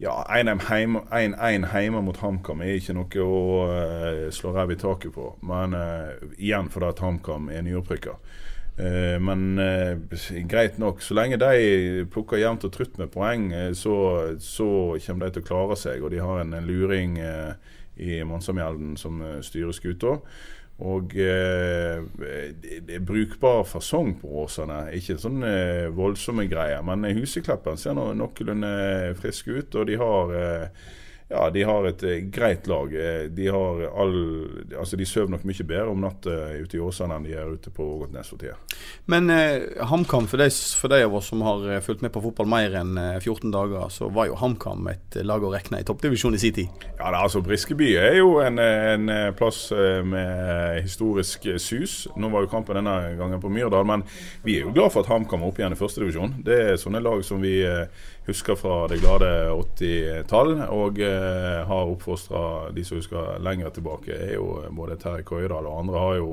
Ja, 0.00 0.14
1-1 0.30 1.66
hjemme, 1.74 2.00
mot 2.06 2.16
HamKam 2.22 2.62
er 2.62 2.78
ikke 2.78 2.94
noe 2.96 3.24
å 3.26 3.40
uh, 3.68 4.28
slå 4.32 4.54
ræv 4.54 4.70
i 4.72 4.78
taket 4.80 5.12
på. 5.12 5.26
Men 5.50 5.74
uh, 5.74 6.14
igjen 6.38 6.70
fordi 6.72 6.94
HamKam 7.02 7.50
er 7.50 7.66
nyopprykka. 7.66 8.14
Eh, 8.80 9.16
men 9.20 9.58
eh, 9.58 9.98
greit 10.48 10.78
nok. 10.80 11.02
Så 11.04 11.16
lenge 11.18 11.40
de 11.40 12.06
plukker 12.12 12.40
jevnt 12.40 12.64
og 12.64 12.72
trutt 12.72 12.96
med 13.00 13.12
poeng, 13.12 13.50
eh, 13.52 13.72
så, 13.76 13.96
så 14.40 14.70
kommer 15.04 15.26
de 15.26 15.36
til 15.36 15.44
å 15.44 15.50
klare 15.50 15.76
seg. 15.80 16.04
Og 16.04 16.14
de 16.14 16.22
har 16.24 16.40
en, 16.44 16.56
en 16.56 16.70
luring 16.70 17.18
i 18.00 18.22
Monsamjelden 18.24 18.96
som 18.96 19.20
styrer 19.44 19.76
skuta. 19.76 20.16
Og 20.80 21.12
eh, 21.20 22.00
det 22.16 22.94
er 22.96 23.04
brukbar 23.04 23.66
fasong 23.68 24.14
på 24.22 24.30
Åsane. 24.44 24.86
Ikke 24.96 25.18
sånn 25.20 25.44
eh, 25.44 25.90
voldsomme 25.92 26.46
greier. 26.48 26.80
Men 26.86 27.04
Husekleppen 27.18 27.76
ser 27.80 27.98
noenlunde 27.98 28.70
frisk 29.20 29.50
ut, 29.52 29.76
og 29.76 29.90
de 29.90 29.98
har 30.00 30.32
eh, 30.38 30.88
ja, 31.30 31.44
de 31.54 31.62
har 31.62 31.86
et 31.88 32.02
eh, 32.02 32.18
greit 32.34 32.66
lag. 32.70 32.92
Eh, 32.94 33.28
De 33.30 33.46
har 33.48 33.84
all 33.90 34.16
Altså, 34.80 34.96
de 34.98 35.06
sover 35.06 35.30
nok 35.30 35.44
mye 35.46 35.64
bedre 35.66 35.90
om 35.92 36.00
natta 36.02 36.32
ute 36.58 36.76
i 36.78 36.80
Åsane 36.82 37.14
enn 37.16 37.26
de 37.26 37.32
gjør 37.34 37.54
ute 37.58 37.70
på 37.74 37.84
Ågotnes 37.96 38.28
for 38.32 38.40
tida. 38.40 38.56
Men 39.10 39.30
eh, 39.30 39.84
HamKam, 39.90 40.26
for 40.30 40.40
for 40.80 40.88
de 40.92 41.02
av 41.04 41.14
oss 41.14 41.28
som 41.30 41.42
har 41.46 41.66
eh, 41.70 41.80
fulgt 41.84 42.02
med 42.02 42.12
på 42.14 42.22
fotball 42.24 42.48
mer 42.50 42.74
enn 42.80 42.96
eh, 42.98 43.18
14 43.20 43.50
dager, 43.54 43.88
så 43.92 44.08
var 44.10 44.26
jo 44.30 44.38
HamKam 44.40 44.88
et 44.92 45.16
eh, 45.20 45.26
lag 45.26 45.44
å 45.44 45.52
regne 45.52 45.80
i 45.82 45.86
toppdivisjon 45.86 46.34
i 46.34 46.40
sin 46.42 46.54
tid. 46.56 46.84
Ja, 46.98 47.10
er 47.10 47.18
altså 47.20 47.42
Briskeby 47.44 47.92
er 48.00 48.16
jo 48.20 48.38
en, 48.42 48.58
en 48.58 49.10
plass 49.38 49.66
eh, 49.72 50.00
med 50.06 50.80
historisk 50.82 51.46
eh, 51.52 51.58
sus. 51.62 52.06
Nå 52.16 52.30
var 52.32 52.46
jo 52.46 52.52
kampen 52.52 52.80
denne 52.80 52.96
gangen 53.20 53.42
på 53.42 53.52
Myrdal, 53.52 53.86
men 53.88 54.02
vi 54.46 54.58
er 54.58 54.66
jo 54.66 54.74
glad 54.74 54.94
for 54.94 55.04
at 55.04 55.12
HamKam 55.12 55.44
er 55.44 55.52
oppe 55.52 55.62
igjen 55.62 55.76
i 55.76 55.80
førstedivisjon. 55.80 56.38
Det 56.46 56.58
er 56.72 56.80
sånne 56.80 57.02
lag 57.04 57.22
som 57.26 57.42
vi 57.44 57.58
eh, 57.66 57.84
husker 58.26 58.56
fra 58.58 58.84
det 58.90 59.00
glade 59.02 59.28
80-tall, 59.54 60.56
og 60.74 61.00
eh, 61.02 61.19
har 61.66 61.92
oppfostra 61.92 62.70
de 62.74 62.84
som 62.84 62.98
husker 63.00 63.38
lenger 63.42 63.72
tilbake. 63.76 64.12
er 64.14 64.34
jo 64.34 64.64
Både 64.76 64.98
Terje 65.00 65.26
Køydal 65.28 65.66
og 65.66 65.80
andre 65.84 66.04
har 66.04 66.20
jo 66.20 66.28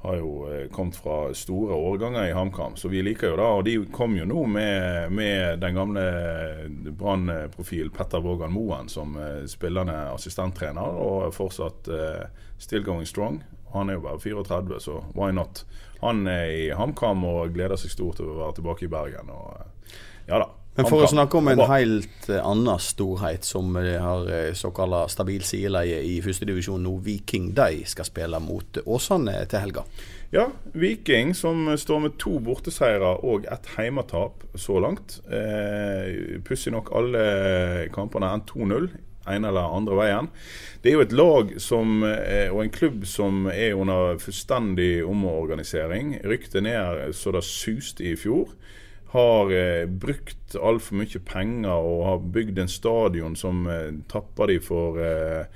har 0.00 0.16
jo 0.16 0.52
eh, 0.52 0.68
kommet 0.70 0.96
fra 0.96 1.34
store 1.34 1.74
årganger 1.74 2.28
i 2.28 2.32
HamKam, 2.32 2.76
så 2.76 2.88
vi 2.88 3.02
liker 3.02 3.32
jo 3.32 3.36
det. 3.36 3.46
Og 3.46 3.64
de 3.66 3.74
kom 3.92 4.14
jo 4.16 4.26
nå 4.30 4.44
med, 4.46 5.12
med 5.12 5.58
den 5.58 5.74
gamle 5.74 6.04
Brann-profil 6.98 7.90
Petter 7.90 8.22
Vågan 8.22 8.54
Moen 8.54 8.88
som 8.88 9.16
eh, 9.18 9.42
spillende 9.50 9.96
assistenttrener, 10.12 11.02
og 11.02 11.34
fortsatt 11.34 11.90
eh, 11.90 12.28
still 12.58 12.86
going 12.86 13.06
strong. 13.06 13.42
Han 13.74 13.90
er 13.90 13.98
jo 13.98 14.06
bare 14.06 14.22
34, 14.22 14.80
så 14.80 15.00
why 15.18 15.32
not? 15.34 15.64
Han 16.00 16.26
er 16.30 16.46
i 16.54 16.64
HamKam 16.78 17.26
og 17.26 17.50
gleder 17.56 17.76
seg 17.80 17.92
stort 17.92 18.20
til 18.20 18.30
å 18.30 18.38
være 18.44 18.60
tilbake 18.60 18.86
i 18.86 18.92
Bergen. 18.92 19.34
Og, 19.34 19.58
eh, 19.58 19.98
ja 20.30 20.38
da. 20.44 20.52
Men 20.78 20.86
for 20.86 21.02
å 21.02 21.08
snakke 21.10 21.40
om 21.40 21.48
en 21.50 21.60
helt 21.72 22.28
eh, 22.30 22.38
annen 22.38 22.78
storhet 22.78 23.46
som 23.46 23.74
eh, 23.80 23.96
har 23.98 24.28
eh, 24.30 24.52
såkalla 24.54 25.00
stabil 25.10 25.42
sideleie 25.42 26.04
i 26.06 26.20
førstedivisjon 26.22 26.84
nå, 26.86 26.92
Viking, 27.02 27.48
de 27.56 27.82
skal 27.90 28.06
spille 28.06 28.38
mot 28.38 28.78
Åsane 28.86 29.34
til 29.50 29.64
helga. 29.64 29.82
Ja, 30.30 30.44
Viking 30.78 31.34
som 31.34 31.66
står 31.74 32.04
med 32.04 32.14
to 32.22 32.36
borteseiere 32.46 33.10
og 33.26 33.48
ett 33.50 33.66
heimetap 33.74 34.46
så 34.54 34.78
langt. 34.84 35.18
Eh, 35.26 36.38
Pussig 36.46 36.70
nok 36.76 36.94
alle 36.94 37.26
kampene 37.94 38.30
enn 38.36 38.46
2-0. 38.46 38.90
ene 39.28 39.50
eller 39.50 39.74
andre 39.76 39.96
veien. 39.98 40.28
Det 40.80 40.88
er 40.88 40.94
jo 40.94 41.02
et 41.04 41.12
lag 41.12 41.50
som, 41.60 42.00
og 42.00 42.60
en 42.62 42.70
klubb 42.72 43.02
som 43.04 43.42
er 43.52 43.74
under 43.76 44.16
fullstendig 44.22 45.02
omorganisering. 45.04 46.14
Rykte 46.24 46.62
ned 46.64 47.12
så 47.12 47.34
det 47.34 47.42
suste 47.44 48.06
i 48.08 48.14
fjor. 48.16 48.54
Har 49.14 49.52
eh, 49.56 49.86
brukt 49.88 50.56
altfor 50.56 51.00
mye 51.00 51.20
penger 51.24 51.74
og 51.74 52.06
har 52.06 52.24
bygd 52.36 52.58
en 52.60 52.72
stadion 52.72 53.36
som 53.40 53.66
eh, 53.70 53.92
tapper 54.12 54.52
de 54.52 54.58
for 54.60 54.98
eh, 55.00 55.46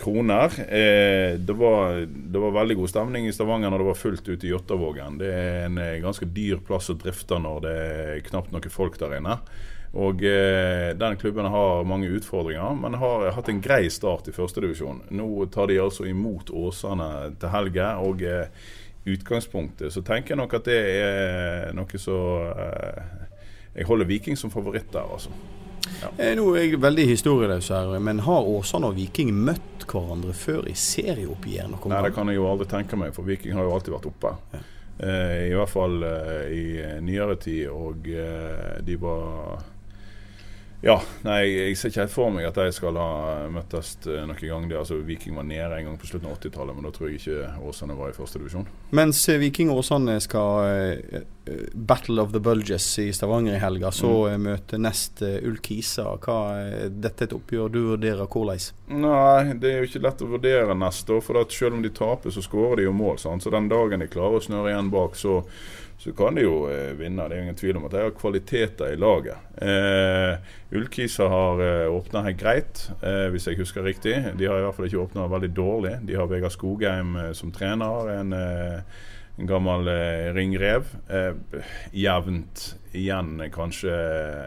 kroner. 0.00 0.54
Eh, 0.60 1.38
det, 1.38 1.52
var, 1.52 2.06
det 2.06 2.38
var 2.38 2.56
veldig 2.56 2.76
god 2.80 2.92
stemning 2.92 3.28
i 3.28 3.34
Stavanger 3.36 3.70
når 3.72 3.82
det 3.82 3.90
var 3.90 4.00
fullt 4.00 4.30
ute 4.30 4.48
i 4.48 4.54
Jåttåvågen. 4.54 5.18
Det 5.20 5.28
er 5.28 5.66
en 5.66 5.76
eh, 5.80 5.98
ganske 6.00 6.28
dyr 6.32 6.62
plass 6.64 6.88
å 6.92 6.96
drifte 7.00 7.38
når 7.40 7.60
det 7.66 7.76
er 7.76 8.24
knapt 8.30 8.54
noen 8.54 8.72
folk 8.72 8.96
der 9.00 9.18
inne. 9.18 9.36
Og 10.00 10.22
eh, 10.24 10.90
Den 10.96 11.16
klubben 11.18 11.48
har 11.50 11.84
mange 11.84 12.10
utfordringer, 12.14 12.76
men 12.78 12.98
har 13.00 13.30
hatt 13.34 13.48
en 13.50 13.62
grei 13.62 13.88
start 13.90 14.30
i 14.30 14.34
førstedivisjon. 14.34 15.02
Nå 15.10 15.46
tar 15.52 15.70
de 15.70 15.80
altså 15.82 16.06
imot 16.06 16.52
Åsane 16.54 17.34
til 17.40 17.52
helga. 17.52 17.96
og 17.98 18.22
eh, 18.22 18.46
utgangspunktet 19.08 19.94
så 19.94 20.02
tenker 20.04 20.34
jeg 20.34 20.40
nok 20.42 20.58
at 20.58 20.68
det 20.68 20.80
er 21.00 21.72
noe 21.76 22.00
så 22.00 22.18
eh, 22.50 23.02
Jeg 23.78 23.86
holder 23.86 24.08
Viking 24.08 24.36
som 24.36 24.50
favoritt 24.50 24.90
der, 24.92 25.06
altså. 25.06 25.30
Ja. 26.00 26.10
Nå 26.36 26.44
er 26.54 26.64
jeg 26.64 26.80
veldig 26.82 27.06
historieløs 27.08 27.68
her, 27.72 27.92
men 28.02 28.22
har 28.26 28.48
Åsane 28.48 28.90
og 28.90 28.96
Viking 28.98 29.30
møtt 29.46 29.86
hverandre 29.90 30.34
før 30.36 30.68
i 30.70 30.74
serieoppgjør 30.76 31.70
Nei, 31.70 32.02
det 32.06 32.12
kan 32.14 32.30
jeg 32.30 32.38
jo 32.38 32.48
aldri 32.50 32.66
tenke 32.70 32.98
meg, 32.98 33.14
for 33.16 33.26
Viking 33.26 33.56
har 33.56 33.66
jo 33.66 33.74
alltid 33.76 33.94
vært 33.94 34.08
oppe. 34.10 34.34
Eh, 35.00 35.48
I 35.48 35.54
hvert 35.56 35.72
fall 35.72 36.02
eh, 36.04 36.50
i 36.52 36.64
nyere 37.04 37.38
tid, 37.40 37.68
og 37.72 38.08
eh, 38.12 38.80
de 38.84 38.96
var 39.00 39.62
Ja, 40.80 40.96
nei, 41.26 41.40
jeg 41.44 41.76
ser 41.76 41.92
ikke 41.92 42.04
helt 42.06 42.12
for 42.14 42.32
meg 42.32 42.46
at 42.48 42.56
de 42.56 42.72
skal 42.72 42.96
ha 42.96 43.08
møttes 43.52 43.98
eh, 44.08 44.22
noen 44.24 44.38
gang. 44.40 44.68
Det, 44.70 44.78
altså, 44.80 44.96
Viking 45.04 45.36
var 45.36 45.44
nede 45.44 45.76
en 45.76 45.90
gang 45.90 45.98
på 46.00 46.08
slutten 46.08 46.30
av 46.30 46.38
80-tallet, 46.38 46.76
men 46.76 46.86
da 46.88 46.92
tror 46.94 47.10
jeg 47.10 47.20
ikke 47.20 47.50
Åsane 47.68 47.96
var 47.98 48.12
i 48.12 48.16
første 48.16 48.40
divisjon. 48.40 48.64
Mens 48.96 49.20
eh, 49.28 49.40
Viking 49.42 49.72
og 49.74 49.82
Åsane 49.82 50.16
skal 50.24 50.70
eh, 50.70 51.18
eh, 51.20 51.26
Battle 51.74 52.20
of 52.22 52.32
the 52.32 52.40
Bulges 52.40 52.86
i 52.98 53.08
Stavanger 53.12 53.54
i 53.56 53.58
helga, 53.62 53.90
så 53.90 54.10
Mm. 54.28 54.32
eh, 54.32 54.38
møter 54.50 54.78
nest 54.78 55.22
Ulkisa. 55.22 55.50
Ullkisa. 55.50 56.04
Hva 56.20 56.36
er 56.60 56.88
dette 56.90 57.22
et 57.24 57.32
oppgjør 57.32 57.70
du 57.72 57.78
vurderer 57.96 58.26
hvordan? 58.26 58.72
Nei, 58.88 59.52
det 59.54 59.70
er 59.70 59.78
jo 59.82 59.88
ikke 59.88 60.02
lett 60.04 60.22
å 60.22 60.28
vurdere 60.30 60.74
neste 60.78 61.12
år. 61.16 61.22
For 61.22 61.44
selv 61.50 61.74
om 61.74 61.82
de 61.82 61.90
taper, 61.90 62.30
så 62.30 62.42
skårer 62.42 62.76
de 62.76 62.82
jo 62.84 62.92
mål. 62.92 63.18
Sant? 63.18 63.42
Så 63.42 63.50
den 63.50 63.68
dagen 63.68 64.00
de 64.00 64.06
klarer 64.06 64.36
å 64.38 64.42
snøre 64.42 64.70
igjen 64.72 64.90
bak, 64.90 65.14
så, 65.16 65.44
så 65.98 66.12
kan 66.16 66.34
de 66.34 66.42
jo 66.42 66.66
eh, 66.70 66.92
vinne. 66.94 67.28
Det 67.28 67.32
er 67.32 67.40
jo 67.40 67.42
ingen 67.42 67.54
tvil 67.60 67.76
om 67.76 67.84
at 67.86 67.90
de 67.92 68.02
har 68.02 68.10
kvaliteter 68.10 68.92
i 68.92 68.96
laget. 68.96 69.36
Eh, 69.60 70.36
Ulkisa 70.72 71.28
har 71.28 71.60
eh, 71.60 71.86
åpna 71.90 72.22
helt 72.24 72.38
greit, 72.40 72.90
eh, 73.02 73.28
hvis 73.30 73.46
jeg 73.50 73.58
husker 73.58 73.82
riktig. 73.82 74.14
De 74.36 74.46
har 74.46 74.58
i 74.58 74.64
hvert 74.66 74.74
fall 74.76 74.86
ikke 74.90 75.04
åpna 75.06 75.28
veldig 75.30 75.54
dårlig. 75.54 75.94
De 76.06 76.14
har 76.14 76.26
Vegard 76.30 76.52
Skogheim 76.54 77.16
eh, 77.16 77.32
som 77.32 77.50
trener. 77.52 78.08
En, 78.20 78.32
eh, 78.32 78.80
en 79.36 79.46
gammel 79.46 79.88
eh, 79.88 80.32
ringrev. 80.34 80.90
Eh, 81.08 81.62
jevnt 81.92 82.76
igjen 82.92 83.40
eh, 83.40 83.50
kanskje 83.52 83.94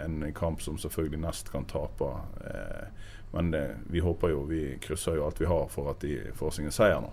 en 0.03 0.33
kamp 0.35 0.61
som 0.61 0.77
selvfølgelig 0.77 1.23
nest 1.23 1.51
kan 1.51 1.65
tape. 1.69 2.11
Eh, 2.45 2.85
men 3.33 3.51
det, 3.51 3.63
vi 3.89 3.99
håper 3.99 4.29
jo, 4.29 4.43
vi 4.45 4.77
krysser 4.81 5.15
jo 5.17 5.25
alt 5.25 5.41
vi 5.41 5.49
har 5.49 5.65
for 5.73 5.89
at 5.89 6.03
de 6.05 6.19
får 6.37 6.51
seg 6.53 6.69
en 6.69 6.75
seier 6.75 7.01
nå. 7.01 7.09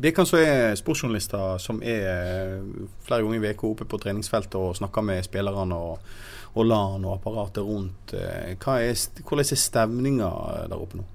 Det 0.00 0.14
kan 0.16 0.24
så 0.24 0.38
er 0.40 0.78
sportsjournalister 0.78 1.58
som 1.60 1.82
er 1.84 2.06
eh, 2.08 2.86
flere 3.04 3.26
ganger 3.26 3.44
i 3.44 3.52
uka 3.52 3.68
oppe 3.68 3.84
på 3.84 4.00
treningsfeltet 4.00 4.56
og 4.56 4.78
snakker 4.78 5.04
med 5.04 5.26
spillerne 5.26 5.76
og, 5.76 6.06
og 6.54 6.64
LAN 6.64 7.04
og 7.04 7.18
apparatet 7.18 7.66
rundt. 7.66 8.14
Eh, 8.16 8.54
er, 8.56 9.04
hvordan 9.20 9.44
er 9.44 9.60
stemninga 9.66 10.30
der 10.72 10.80
oppe 10.80 11.02
nå? 11.02 11.08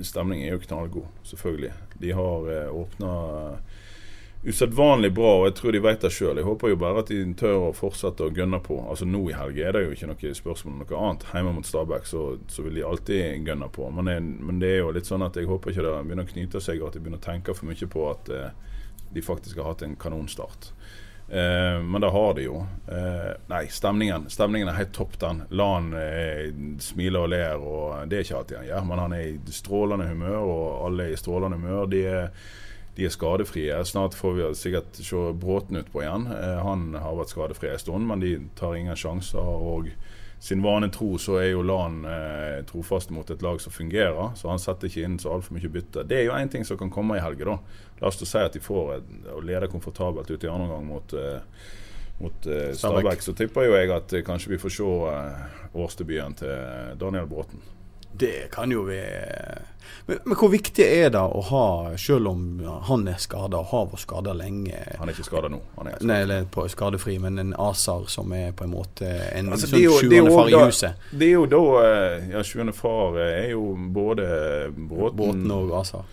Stemningen 0.00 0.48
er 0.48 0.56
jo 0.56 0.64
knallgod, 0.64 1.20
selvfølgelig. 1.28 1.74
De 2.00 2.16
har 2.16 2.50
eh, 2.54 2.72
åpna 2.72 3.12
usedvanlig 4.44 5.10
bra, 5.16 5.30
og 5.38 5.46
jeg 5.48 5.54
tror 5.58 5.72
de 5.72 5.80
vet 5.84 6.02
det 6.04 6.10
sjøl. 6.12 6.38
Jeg 6.38 6.46
håper 6.46 6.72
jo 6.72 6.78
bare 6.80 7.00
at 7.00 7.10
de 7.12 7.20
tør 7.38 7.68
å 7.70 7.74
fortsette 7.76 8.26
å 8.26 8.32
gønne 8.34 8.60
på. 8.64 8.76
Altså 8.82 9.08
Nå 9.08 9.22
i 9.30 9.36
helga 9.36 9.68
er 9.68 9.76
det 9.76 9.84
jo 9.86 9.94
ikke 9.96 10.10
noe 10.10 10.34
spørsmål 10.40 10.74
om 10.74 10.82
noe 10.82 11.04
annet. 11.06 11.26
Hjemme 11.32 11.54
mot 11.56 11.68
Stabæk 11.68 12.08
så, 12.10 12.24
så 12.52 12.64
vil 12.66 12.76
de 12.78 12.84
alltid 12.84 13.48
gønne 13.48 13.70
på. 13.72 13.88
Men, 13.96 14.10
jeg, 14.12 14.26
men 14.48 14.60
det 14.60 14.74
er 14.74 14.82
jo 14.82 14.92
litt 14.96 15.08
sånn 15.08 15.24
at 15.24 15.38
jeg 15.40 15.48
håper 15.48 15.72
ikke 15.72 15.86
det 15.86 15.94
begynner 16.02 16.28
å 16.28 16.32
knyte 16.34 16.62
seg, 16.64 16.82
og 16.82 16.90
at 16.90 16.98
de 16.98 17.04
begynner 17.04 17.22
å 17.22 17.28
tenke 17.28 17.56
for 17.56 17.70
mye 17.70 17.88
på 17.94 18.04
at 18.10 18.30
eh, 18.34 18.76
de 19.14 19.24
faktisk 19.24 19.62
har 19.62 19.72
hatt 19.72 19.86
en 19.86 19.96
kanonstart. 20.00 20.72
Eh, 21.28 21.78
men 21.80 22.04
det 22.04 22.12
har 22.12 22.34
de 22.36 22.44
jo. 22.44 22.58
Eh, 22.88 23.30
nei, 23.48 23.62
stemningen 23.72 24.28
Stemningen 24.28 24.68
er 24.68 24.76
helt 24.82 24.92
topp, 24.92 25.16
den. 25.22 25.40
Lan 25.56 25.94
han 25.94 26.76
smiler 26.84 27.24
og 27.24 27.32
ler, 27.32 27.64
og 27.64 28.10
det 28.10 28.20
er 28.20 28.28
ikke 28.28 28.42
alltid 28.42 28.60
han 28.60 28.68
gjør, 28.68 28.84
men 28.90 29.02
han 29.06 29.16
er 29.16 29.24
i 29.30 29.56
strålende 29.56 30.10
humør, 30.12 30.38
og 30.42 30.68
alle 30.90 31.08
er 31.08 31.16
i 31.16 31.22
strålende 31.22 31.60
humør. 31.62 31.88
De 31.90 32.04
er, 32.12 32.28
de 32.96 33.06
er 33.06 33.14
skadefrie. 33.14 33.78
Snart 33.84 34.14
får 34.14 34.36
vi 34.38 34.50
sikkert 34.58 35.00
se 35.02 35.22
Bråten 35.40 35.80
utpå 35.80 36.04
igjen. 36.04 36.28
Eh, 36.30 36.58
han 36.62 36.92
har 36.94 37.16
vært 37.18 37.34
skadefri 37.34 37.72
en 37.72 37.82
stund, 37.82 38.06
men 38.10 38.22
de 38.22 38.36
tar 38.58 38.76
ingen 38.78 38.98
sjanser. 38.98 39.40
og 39.40 39.90
sin 40.44 40.62
vane 40.62 40.90
tro 40.92 41.14
så 41.16 41.38
er 41.40 41.54
jo 41.54 41.62
Lan 41.64 42.02
eh, 42.04 42.58
trofast 42.68 43.08
mot 43.14 43.30
et 43.32 43.42
lag 43.42 43.60
som 43.62 43.72
fungerer, 43.72 44.34
så 44.36 44.50
han 44.50 44.60
setter 44.60 44.90
ikke 44.90 45.06
inn 45.06 45.14
så 45.22 45.30
altfor 45.32 45.56
mye 45.56 45.70
bytte. 45.72 46.04
Det 46.04 46.18
er 46.18 46.26
jo 46.26 46.34
én 46.36 46.50
ting 46.52 46.66
som 46.68 46.76
kan 46.76 46.90
komme 46.92 47.16
i 47.16 47.22
helga, 47.24 47.54
da. 47.54 47.54
La 48.02 48.10
oss 48.10 48.20
si 48.20 48.42
at 48.42 48.52
de 48.52 48.60
får 48.60 48.98
å 49.32 49.40
lede 49.40 49.70
komfortabelt 49.72 50.28
ut 50.28 50.44
i 50.44 50.50
andre 50.50 50.66
omgang 50.66 50.90
mot, 50.90 51.14
eh, 51.16 51.70
mot 52.20 52.50
eh, 52.52 52.74
Stabæk. 52.76 53.24
Så 53.24 53.32
tipper 53.38 53.70
jo 53.70 53.78
jeg 53.78 53.94
at 53.96 54.12
eh, 54.12 54.26
kanskje 54.26 54.52
vi 54.52 54.60
får 54.60 54.76
se 54.76 54.90
eh, 55.14 55.56
årsdebuten 55.72 56.36
til 56.42 57.00
Daniel 57.00 57.30
Bråten. 57.30 57.64
Det 58.18 58.50
kan 58.54 58.72
jo 58.72 58.84
vi 58.86 59.00
men, 60.06 60.18
men, 60.24 60.36
hvor 60.36 60.50
viktig 60.52 60.84
er 60.84 61.12
det 61.14 61.20
å 61.20 61.40
ha, 61.48 61.66
selv 62.00 62.28
om 62.28 62.42
han 62.88 63.06
er 63.08 63.20
skada 63.22 63.62
og 63.62 63.70
har 63.70 63.86
vært 63.88 64.02
skada 64.02 64.34
lenge 64.36 64.76
Han 64.98 65.08
er 65.08 65.14
ikke 65.14 65.24
skada 65.30 65.48
nå. 65.48 65.60
Han 65.78 65.88
er 65.88 66.04
Nei, 66.04 66.18
eller 66.26 66.44
på 66.52 66.66
skadefri, 66.68 67.16
men 67.22 67.40
en 67.40 67.54
ASAR 67.56 68.04
som 68.12 68.34
er 68.36 68.52
på 68.56 68.66
en 68.66 68.74
måte 68.74 69.08
en 69.30 69.48
altså, 69.54 69.70
sånn 69.72 69.86
sjuende 70.02 70.34
far 70.34 70.52
i 70.52 70.60
huset. 70.60 71.06
Det 71.10 71.30
er 71.30 71.38
jo 71.38 71.46
da 71.48 71.62
eh, 71.86 72.28
Ja, 72.34 72.44
sjuende 72.44 72.76
far 72.76 73.16
er 73.22 73.54
jo 73.54 73.70
både 73.96 74.28
Bråten 74.76 75.16
Bråten 75.22 75.56
og 75.56 75.72
ASAR. 75.80 76.04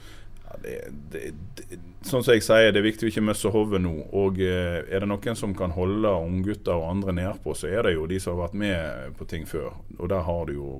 Ja, 0.45 0.61
det, 0.63 0.77
det, 1.11 1.25
det, 1.59 1.81
sånn 2.07 2.23
som 2.23 2.33
jeg 2.33 2.45
sier, 2.45 2.71
det 2.71 2.79
er 2.79 2.87
viktig 2.87 3.09
å 3.09 3.11
ikke 3.11 3.25
miste 3.27 3.51
hodet 3.51 3.83
nå. 3.83 3.93
Og 4.23 4.39
eh, 4.39 4.81
er 4.87 5.03
det 5.03 5.11
noen 5.11 5.37
som 5.37 5.51
kan 5.57 5.75
holde 5.75 6.15
unggutter 6.15 6.79
og 6.79 6.87
andre 6.95 7.17
nedpå, 7.19 7.59
så 7.59 7.67
er 7.67 7.89
det 7.89 7.97
jo 7.97 8.07
de 8.07 8.23
som 8.23 8.37
har 8.37 8.47
vært 8.47 8.57
med 8.63 9.19
på 9.19 9.27
ting 9.35 9.43
før. 9.49 9.73
Og 9.99 10.07
der 10.11 10.23
har 10.25 10.47
du 10.47 10.55
jo 10.55 10.71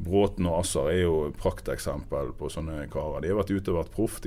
Bråten 0.00 0.48
og 0.48 0.62
Assar 0.62 0.90
er 0.92 1.02
jo 1.04 1.14
prakteksempel 1.36 2.32
på 2.38 2.48
sånne 2.52 2.86
karer. 2.92 3.20
De 3.22 3.32
har 3.32 3.40
vært 3.40 3.52
ute 3.52 3.72
og 3.72 3.80
vært 3.82 3.94
proff. 3.94 4.20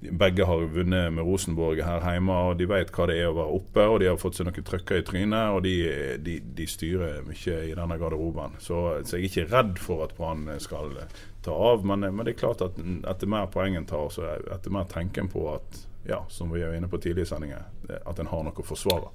begge 0.00 0.44
har 0.46 0.62
vunnet 0.72 1.12
med 1.12 1.24
Rosenborg 1.26 1.82
her 1.82 2.04
hjemme, 2.06 2.32
og 2.32 2.58
de 2.58 2.68
vet 2.70 2.92
hva 2.94 3.06
det 3.10 3.18
er 3.18 3.28
å 3.28 3.36
være 3.36 3.56
oppe. 3.58 3.86
og 3.86 4.00
De 4.00 4.08
har 4.08 4.20
fått 4.20 4.38
seg 4.38 4.46
noen 4.46 4.64
trøkker 4.64 5.00
i 5.00 5.04
trynet, 5.06 5.56
og 5.56 5.62
de, 5.66 5.74
de, 6.22 6.38
de 6.40 6.66
styrer 6.66 7.22
mye 7.26 7.58
i 7.66 7.74
denne 7.74 7.98
garderoben. 7.98 8.56
Så, 8.58 9.02
så, 9.02 9.18
jeg 9.18 9.26
er 9.26 9.30
ikke 9.30 9.50
redd 9.56 9.82
for 9.82 10.06
at 10.06 10.14
Brann 10.16 10.46
skal 10.62 10.94
ta 11.42 11.52
av, 11.52 11.84
men, 11.84 12.06
men, 12.06 12.24
det 12.24 12.36
er 12.36 12.42
klart 12.44 12.62
at 12.64 12.78
etter 12.78 13.30
mer 13.30 13.50
poeng 13.52 13.76
en 13.76 13.88
tar, 13.90 14.08
så 14.14 14.36
etter 14.38 14.72
mer 14.72 14.86
tenken 14.92 15.28
på 15.32 15.48
at, 15.54 15.82
ja, 16.08 16.22
som 16.32 16.52
vi 16.54 16.62
er 16.62 16.78
inne 16.78 16.88
på 16.88 17.00
tidligere 17.00 17.26
i 17.26 17.32
sendingen, 17.34 17.98
at 18.04 18.22
en 18.22 18.30
har 18.30 18.46
noe 18.46 18.56
å 18.56 18.70
forsvare. 18.70 19.10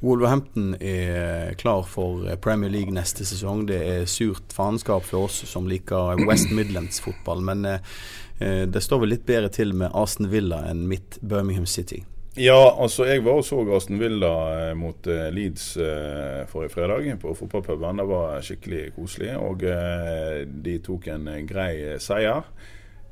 Wolverhampton 0.00 0.74
er 0.80 1.54
klar 1.54 1.82
for 1.88 2.36
Premier 2.44 2.70
League 2.70 2.92
neste 2.92 3.24
sesong. 3.24 3.64
Det 3.70 3.78
er 3.80 4.10
surt 4.10 4.52
faenskap 4.52 5.06
for 5.08 5.26
oss 5.26 5.40
som 5.48 5.68
liker 5.70 6.20
West 6.28 6.52
Midlands-fotball. 6.52 7.40
Men 7.48 7.64
eh, 7.64 8.66
det 8.68 8.82
står 8.84 9.02
vel 9.02 9.14
litt 9.16 9.24
bedre 9.28 9.48
til 9.52 9.72
med 9.72 9.94
Aston 9.96 10.28
Villa 10.32 10.60
enn 10.68 10.84
mitt 10.90 11.16
Birmingham 11.22 11.66
City. 11.66 12.02
Ja, 12.36 12.76
altså 12.76 13.06
jeg 13.08 13.22
var 13.24 13.40
og 13.40 13.46
så 13.48 13.62
Aston 13.72 13.96
Villa 13.96 14.34
eh, 14.52 14.72
mot 14.76 15.08
eh, 15.08 15.30
Leeds 15.32 15.70
eh, 15.80 16.42
forrige 16.50 16.74
fredag 16.74 17.08
på 17.22 17.32
fotballpuben. 17.38 18.02
Det 18.02 18.08
var 18.10 18.44
skikkelig 18.44 18.82
koselig. 18.98 19.32
Og 19.40 19.64
eh, 19.64 20.42
de 20.44 20.76
tok 20.84 21.08
en 21.14 21.30
grei 21.48 21.96
seier. 22.04 22.44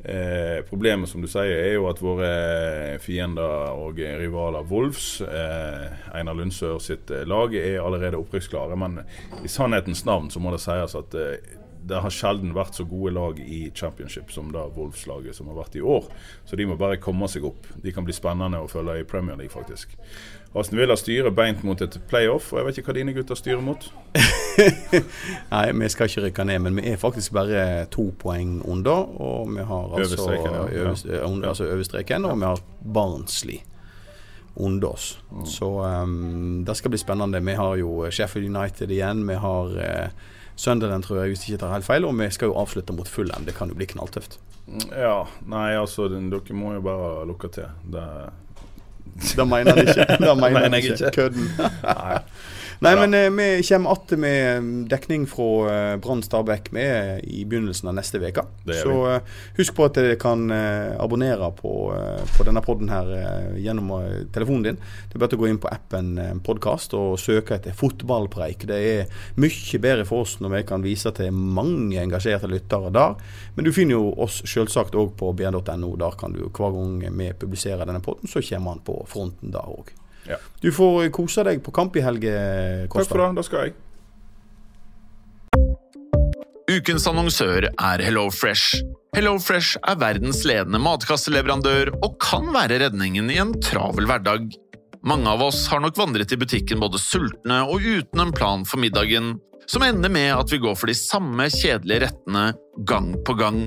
Eh, 0.04 0.60
problemet 0.68 1.08
som 1.08 1.22
du 1.22 1.28
sier 1.32 1.54
er 1.62 1.74
jo 1.78 1.86
at 1.88 2.00
våre 2.04 2.28
fiender 3.00 3.72
og 3.72 3.96
rivaler 3.96 4.66
Wolves, 4.68 5.22
eh, 5.24 5.86
Einar 6.12 6.36
Lundsør 6.36 6.76
sitt 6.82 7.08
eh, 7.10 7.24
lag, 7.24 7.54
er 7.56 7.80
allerede 7.80 8.20
opprykksklare. 8.20 8.76
Men 8.76 9.00
i 9.40 9.48
sannhetens 9.48 10.04
navn 10.04 10.28
så 10.30 10.42
må 10.44 10.52
det 10.52 10.60
sies 10.60 10.96
at 11.00 11.16
eh, 11.16 11.54
det 11.88 12.00
har 12.00 12.12
sjelden 12.12 12.54
vært 12.56 12.78
så 12.78 12.86
gode 12.88 13.12
lag 13.16 13.40
i 13.40 13.66
championship 13.76 14.32
som 14.32 14.52
da 14.54 14.64
Wolfs-laget 14.72 15.36
som 15.36 15.50
har 15.50 15.58
vært 15.58 15.76
i 15.76 15.82
år. 15.84 16.06
Så 16.48 16.56
de 16.56 16.66
må 16.68 16.78
bare 16.80 17.00
komme 17.02 17.28
seg 17.28 17.44
opp. 17.44 17.68
De 17.82 17.92
kan 17.92 18.06
bli 18.06 18.16
spennende 18.16 18.62
å 18.62 18.70
følge 18.70 19.02
i 19.02 19.08
Premier 19.08 19.36
League, 19.36 19.52
faktisk. 19.52 19.92
Aston 20.54 20.78
Villa 20.78 20.96
styrer 20.96 21.34
beint 21.34 21.64
mot 21.66 21.80
et 21.82 21.96
playoff, 22.08 22.52
og 22.52 22.60
jeg 22.60 22.66
vet 22.68 22.78
ikke 22.78 22.92
hva 22.92 22.96
dine 23.00 23.14
gutter 23.16 23.38
styrer 23.38 23.62
mot? 23.64 23.88
Nei, 25.54 25.64
vi 25.74 25.90
skal 25.90 26.10
ikke 26.10 26.28
rykke 26.28 26.46
ned, 26.46 26.62
men 26.64 26.78
vi 26.78 26.86
er 26.92 27.00
faktisk 27.00 27.34
bare 27.34 27.64
to 27.92 28.06
poeng 28.22 28.60
under. 28.62 29.08
Og 29.18 29.50
vi 29.50 29.66
har 29.66 29.96
altså 29.98 30.22
overstreken, 30.22 30.54
ja. 30.54 30.92
ja. 30.94 31.22
under, 31.26 31.48
altså 31.50 31.68
overstreken, 31.68 32.28
og 32.30 32.38
vi 32.38 32.50
har 32.52 32.62
Barnsley 32.96 33.60
under 34.54 34.94
oss. 34.94 35.18
Mm. 35.32 35.46
Så 35.46 35.72
um, 35.82 36.62
det 36.64 36.78
skal 36.78 36.94
bli 36.94 37.02
spennende. 37.02 37.42
Vi 37.42 37.58
har 37.58 37.76
jo 37.76 38.06
Sheffield 38.10 38.56
United 38.56 38.94
igjen. 38.94 39.26
Vi 39.28 39.34
har 39.34 39.74
uh, 39.74 40.30
Sunderland, 40.56 41.04
tror 41.04 41.22
jeg, 41.22 41.34
hvis 41.34 41.44
jeg 41.44 41.54
ikke 41.54 41.64
tar 41.64 41.74
helt 41.74 41.86
feil. 41.88 42.06
Og 42.08 42.16
vi 42.18 42.30
skal 42.34 42.52
jo 42.52 42.58
avslutte 42.60 42.94
mot 42.96 43.08
full 43.10 43.32
M. 43.34 43.46
Det 43.48 43.56
kan 43.56 43.70
jo 43.72 43.78
bli 43.78 43.88
knalltøft. 43.90 44.38
Ja. 44.90 45.24
Nei, 45.50 45.74
altså, 45.76 46.08
dere 46.08 46.56
må 46.56 46.74
jo 46.76 46.84
bare 46.84 47.26
lukke 47.28 47.50
til. 47.52 47.68
Det 47.92 48.06
det 49.14 49.46
mener 49.46 49.70
han 49.70 49.88
ikke. 49.88 50.06
Det 50.18 50.36
mener 50.40 50.74
jeg 50.74 50.84
ikke. 50.84 51.10
Kødden. 51.16 51.48
Nei. 51.84 52.18
Nei, 52.84 52.92
men 53.00 53.14
eh, 53.14 53.30
vi 53.30 53.62
kommer 53.62 53.92
att 53.92 54.10
med 54.10 54.56
mm, 54.56 54.88
dekning 54.88 55.26
fra 55.26 55.92
eh, 55.92 55.96
Brann 55.96 56.22
Stabæk 56.22 56.72
med 56.72 57.24
i 57.24 57.44
begynnelsen 57.44 57.88
av 57.88 57.94
neste 57.96 58.18
uke. 58.20 58.44
Så 58.82 58.96
eh, 59.08 59.38
husk 59.56 59.72
på 59.78 59.86
at 59.86 59.96
dere 59.96 60.18
kan 60.20 60.52
abonnere 61.00 61.48
på, 61.56 61.72
på 62.36 62.44
denne 62.44 62.60
poden 62.64 62.92
her 62.92 63.08
gjennom 63.56 63.88
telefonen 64.34 64.68
din. 64.68 64.82
Det 65.08 65.16
er 65.16 65.24
bare 65.24 65.38
å 65.38 65.40
gå 65.40 65.48
inn 65.48 65.62
på 65.62 65.72
appen 65.72 66.12
Podkast 66.44 66.92
og 66.98 67.16
søke 67.22 67.56
etter 67.56 67.72
fotballpreik. 67.78 68.68
Det 68.68 68.82
er 68.90 69.18
mye 69.40 69.80
bedre 69.80 70.04
for 70.04 70.26
oss 70.26 70.36
når 70.44 70.56
vi 70.58 70.62
kan 70.68 70.84
vise 70.84 71.14
til 71.16 71.32
mange 71.32 72.04
engasjerte 72.04 72.52
lyttere 72.52 72.92
der. 72.92 73.16
Men 73.56 73.64
du 73.64 73.72
finner 73.72 73.96
jo 73.96 74.12
oss 74.28 74.42
selvsagt 74.44 74.92
òg 74.92 75.16
på 75.16 75.32
bn.no. 75.32 75.94
Der 76.04 76.20
kan 76.20 76.36
du 76.36 76.44
hver 76.50 76.76
gang 76.76 77.00
vi 77.16 77.32
publiserer 77.32 77.88
denne 77.88 78.04
poden, 78.04 78.28
så 78.28 78.44
kommer 78.44 78.76
han 78.76 78.84
på 78.84 79.00
fronten 79.08 79.56
da 79.56 79.64
òg. 79.72 79.94
Ja. 80.28 80.38
Du 80.60 80.70
får 80.72 81.10
kose 81.14 81.44
deg 81.46 81.62
på 81.64 81.72
kamp 81.74 81.96
i 81.96 82.04
helge, 82.04 82.34
Takk 82.92 83.08
for 83.10 83.20
det. 83.20 83.30
Da 83.36 83.44
skal 83.46 83.66
jeg. 83.68 83.74
Ukens 86.74 87.04
annonsør 87.06 87.68
er 87.68 88.02
HelloFresh. 88.02 88.80
HelloFresh 89.14 89.76
er 89.84 89.98
verdens 90.00 90.40
ledende 90.48 90.80
matkasseleverandør 90.82 91.92
og 92.00 92.16
kan 92.24 92.48
være 92.54 92.80
redningen 92.86 93.28
i 93.30 93.36
en 93.42 93.52
travel 93.62 94.08
hverdag. 94.08 94.48
Mange 95.04 95.28
av 95.28 95.44
oss 95.44 95.66
har 95.68 95.82
nok 95.84 95.98
vandret 96.00 96.32
i 96.32 96.38
butikken 96.40 96.80
både 96.80 96.98
sultne 96.98 97.60
og 97.68 97.84
uten 97.84 98.24
en 98.24 98.32
plan 98.34 98.64
for 98.64 98.80
middagen, 98.80 99.34
som 99.68 99.84
ender 99.84 100.08
med 100.12 100.30
at 100.32 100.50
vi 100.52 100.62
går 100.64 100.74
for 100.80 100.88
de 100.88 100.96
samme 100.96 101.50
kjedelige 101.52 102.06
rettene 102.06 102.46
gang 102.88 103.12
på 103.28 103.36
gang. 103.36 103.66